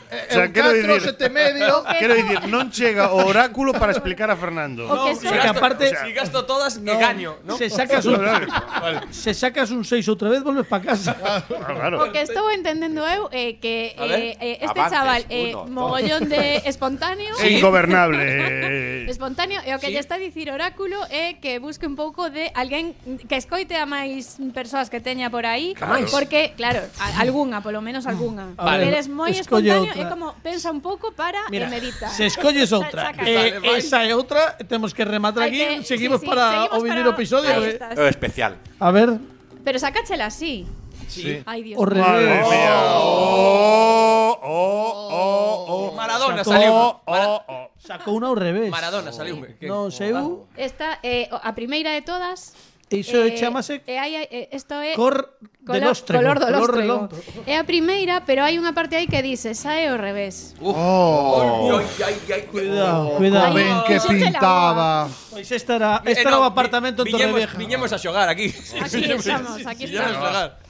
[0.10, 1.86] é o sea, un quero dicir, sete medio...
[2.00, 4.90] Quero dicir, non chega o oráculo para explicar a Fernando.
[4.90, 7.38] O que no, si gasto, aparte, o sea, si gasto todas, no, me gaño.
[7.46, 7.58] ¿no?
[7.58, 9.06] Se sacas un, vale.
[9.14, 11.14] se sacas un 6 outra vez, volves para casa.
[11.14, 11.96] Claro, claro.
[12.02, 15.56] O que estou entendendo eu é eh, que eh, eh, este Avances, chaval é eh,
[15.70, 17.38] mogollón de espontáneo.
[17.38, 17.62] Sí.
[17.62, 18.18] Ingobernable.
[18.18, 19.62] Eh, eh, espontáneo.
[19.62, 19.94] E o que sí.
[19.94, 22.98] lle está a dicir oráculo é que busque un pouco de alguén
[23.30, 25.78] que escoite a máis persoas que teña por aí.
[25.78, 26.10] Claro.
[26.10, 28.58] Porque, claro, a, alguna, polo menos alguna.
[28.58, 28.90] Vale.
[28.90, 33.12] Eres moi espontáneo é como pensa un pouco para Mira, e medita se escolles outra,
[33.12, 33.24] saca.
[33.28, 36.82] eh, esa é outra, temos que rematar aquí, que- seguimos sí, sí, para seguimos o
[36.84, 37.52] vindeiro para- episodio.
[37.66, 37.80] Eh.
[38.00, 38.58] o especial.
[38.80, 39.20] A ver,
[39.64, 40.66] Pero sácachela así
[41.10, 41.42] Sí.
[41.46, 42.46] Ai, Dios o revés.
[42.48, 42.76] mía.
[43.02, 45.92] Oh, oh, oh, oh.
[45.96, 46.72] Maradona Sacó- saliu.
[46.74, 47.66] Oh, Mara- oh, oh.
[47.82, 48.70] Sacou unha ao revés.
[48.70, 49.42] Maradona saliu.
[49.66, 52.54] Non seu, Esta é a primeira de todas
[52.90, 56.98] Iso eh, chamase e eh, hai, eh, esto é cor de lóstrego, color do lostrego.
[57.06, 60.58] Color é a primeira, pero hai unha parte aí que dice, sae ao revés.
[60.58, 60.74] Uf.
[60.74, 61.78] Oh.
[61.78, 63.54] Ay, ay, ay, cuidado, cuidado.
[63.54, 65.06] Ben que pintaba.
[65.30, 67.54] Pois esta era, eh, esta era o apartamento en Torrevieja.
[67.62, 68.50] Viñemos a xogar aquí.
[68.82, 70.69] Aquí estamos, aquí estamos.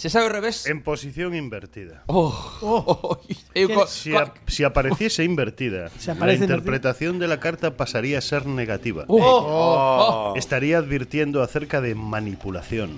[0.00, 0.64] Se sabe ao revés.
[0.64, 2.04] En posición invertida.
[2.08, 2.32] Oh,
[2.64, 8.16] oh, co- Si, co- a- si apareciese invertida, aparece la interpretación de la carta pasaría
[8.16, 9.04] a ser negativa.
[9.08, 10.36] Oh, oh, oh.
[10.40, 12.96] Estaría advirtiendo acerca de manipulación,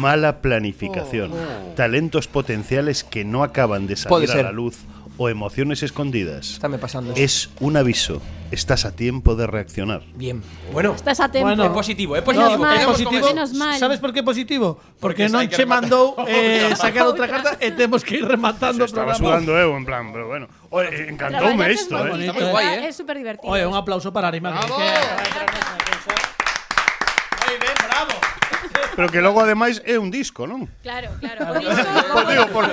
[0.00, 1.30] mala planificación,
[1.76, 4.78] talentos potenciales que no acaban de Puede salir a la luz
[5.16, 6.50] o emociones escondidas.
[6.52, 7.14] Está me pasando.
[7.16, 8.20] Es un aviso.
[8.50, 10.02] Estás a tiempo de reaccionar.
[10.14, 10.42] Bien.
[10.72, 11.48] Bueno, Estás a tiempo.
[11.48, 11.64] Bueno.
[11.64, 12.50] es positivo, es positivo.
[12.52, 13.26] Es Menos mal, positivo.
[13.26, 13.78] menos mal.
[13.78, 14.78] ¿Sabes por qué positivo?
[15.00, 18.90] Porque, Porque no mandó eh, sacar otra carta eh, y tenemos que ir rematando Se
[18.90, 20.48] estaba sudando, Evo, en plan, pero bueno.
[21.08, 22.10] Encantóme esto, ¿eh?
[22.10, 22.88] bonito, Está muy guay, ¿eh?
[22.88, 23.52] Es súper divertido.
[23.52, 24.60] Oye, un aplauso para Arima.
[24.60, 26.33] que
[28.94, 30.70] Pero que logo ademais é un disco, non?
[30.82, 31.50] Claro, claro.
[31.50, 32.64] O disco, por, digo, por,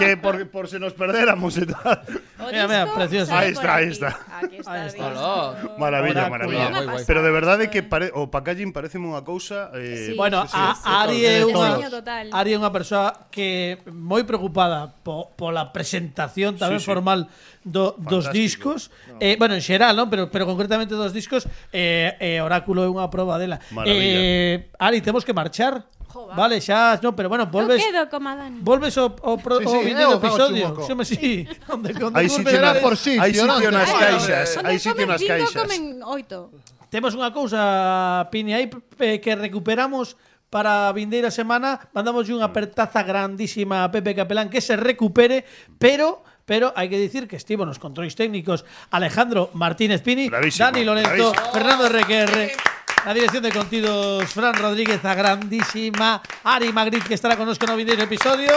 [0.00, 2.00] que por, por se nos perdéramos e tal.
[2.40, 3.36] O mira, mira, precioso.
[3.36, 4.10] Ahí está, ahí está.
[4.32, 5.76] Aquí está, ahí está.
[5.76, 6.70] Maravilla, maravilla.
[6.70, 10.12] Muy, muy, Pero de verdade que pare, o packaging parece unha cousa eh, sí.
[10.16, 11.84] Bueno, sí, a, sí, Ari é unha
[12.32, 16.90] Ari é unha persoa que moi preocupada po, pola presentación tamén sí, sí.
[16.90, 17.28] formal
[17.68, 19.20] do, dos discos, no.
[19.20, 20.08] eh, bueno, en xeral, non?
[20.08, 23.60] Pero, pero concretamente dos discos, eh, eh, Oráculo é unha proba dela.
[23.70, 24.72] Maravilla.
[24.72, 25.84] Eh, Ari, temos que marchar.
[26.08, 26.32] Jova.
[26.32, 27.84] Vale, xa, no, pero bueno, volves.
[27.84, 28.64] Eu quedo como Dani.
[28.64, 30.66] Volves o o pro, sí, sí, o vídeo episodio.
[30.80, 31.44] Xo me si.
[31.68, 35.52] Onde onde Aí sitio na por sitio, aí sitio nas caixas, aí sitio nas caixas.
[35.52, 36.48] Comen oito.
[36.88, 37.60] Temos unha cousa,
[38.32, 38.72] Pini, aí
[39.04, 40.16] eh, que recuperamos
[40.48, 42.50] para a vindeira semana mandamos unha mm.
[42.50, 45.44] apertaza grandísima a Pepe Capelán que se recupere,
[45.76, 50.82] pero pero hai que dicir que estivo nos controis técnicos Alejandro Martínez Pini, Bravísimo, Dani
[50.88, 51.52] Lorenzo, bravísimo.
[51.52, 52.36] Fernando RQR,
[53.04, 58.08] la dirección de contidos Fran Rodríguez, a grandísima Ari Magritte que estará connosco no vindeiro
[58.08, 58.56] episodio.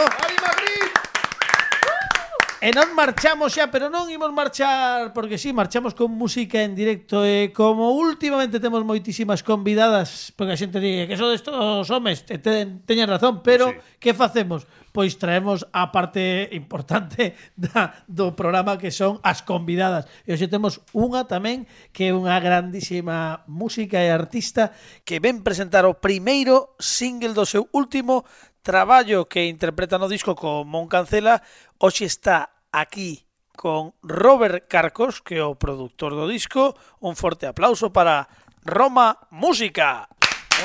[2.62, 7.26] E non marchamos xa, pero non imos marchar porque sí, marchamos con música en directo
[7.26, 12.38] e como últimamente temos moitísimas convidadas, porque a xente di que son estos homes, te,
[12.38, 13.98] te, teñen razón, pero Sí.
[13.98, 14.70] que facemos?
[14.92, 20.06] pois traemos a parte importante da, do programa que son as convidadas.
[20.28, 24.70] E hoxe temos unha tamén que é unha grandísima música e artista
[25.08, 28.28] que ven presentar o primeiro single do seu último
[28.60, 31.42] traballo que interpreta no disco con Mon Cancela.
[31.80, 33.26] Hoxe está aquí
[33.56, 36.76] con Robert Carcos, que é o produtor do disco.
[37.00, 38.28] Un forte aplauso para
[38.64, 40.08] Roma Música.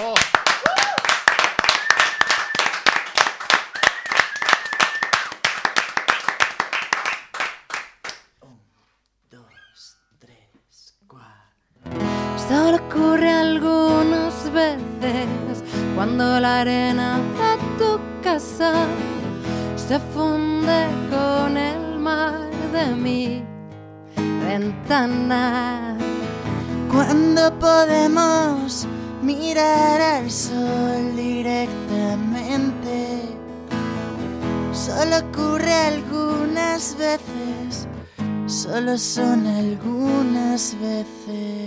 [0.03, 0.36] Oh.
[12.47, 15.63] Solo ocurre algunas veces
[15.95, 18.85] cuando la arena de tu casa
[19.75, 23.43] se funde con el mar de mi
[24.45, 25.97] ventana.
[26.89, 28.87] Cuando podemos
[29.21, 33.23] mirar al sol directamente,
[34.71, 37.89] solo ocurre algunas veces,
[38.45, 41.66] solo son algunas veces.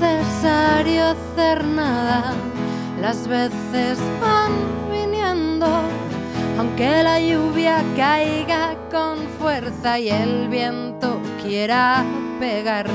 [0.00, 2.34] Necesario hacer nada,
[3.00, 4.52] las veces van
[4.90, 5.66] viniendo,
[6.58, 12.04] aunque la lluvia caiga con fuerza y el viento quiera
[12.40, 12.94] pegarnos.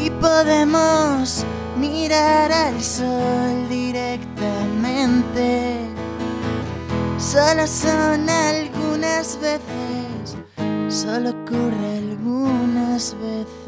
[0.00, 1.44] y podemos
[1.76, 4.28] mirar al sol directamente.
[7.18, 10.36] Solo son algunas veces,
[10.88, 13.67] solo ocurre algunas veces.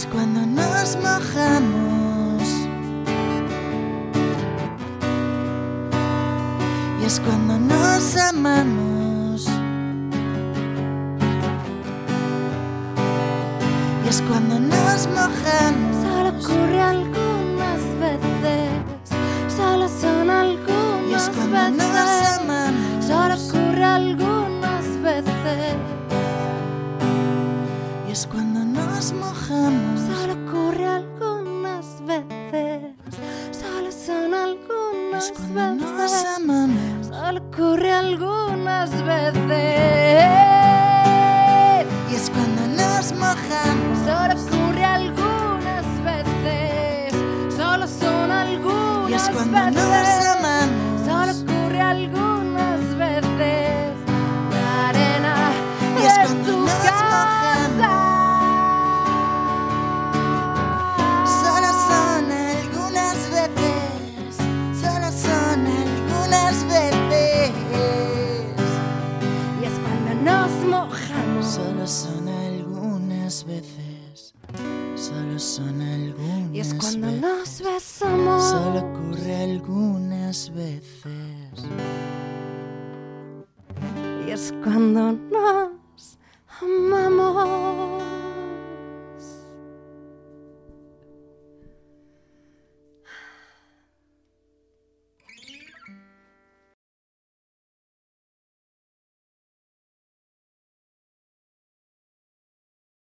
[0.00, 2.42] Es cuando nos mojamos.
[7.00, 8.99] Y es cuando nos amamos.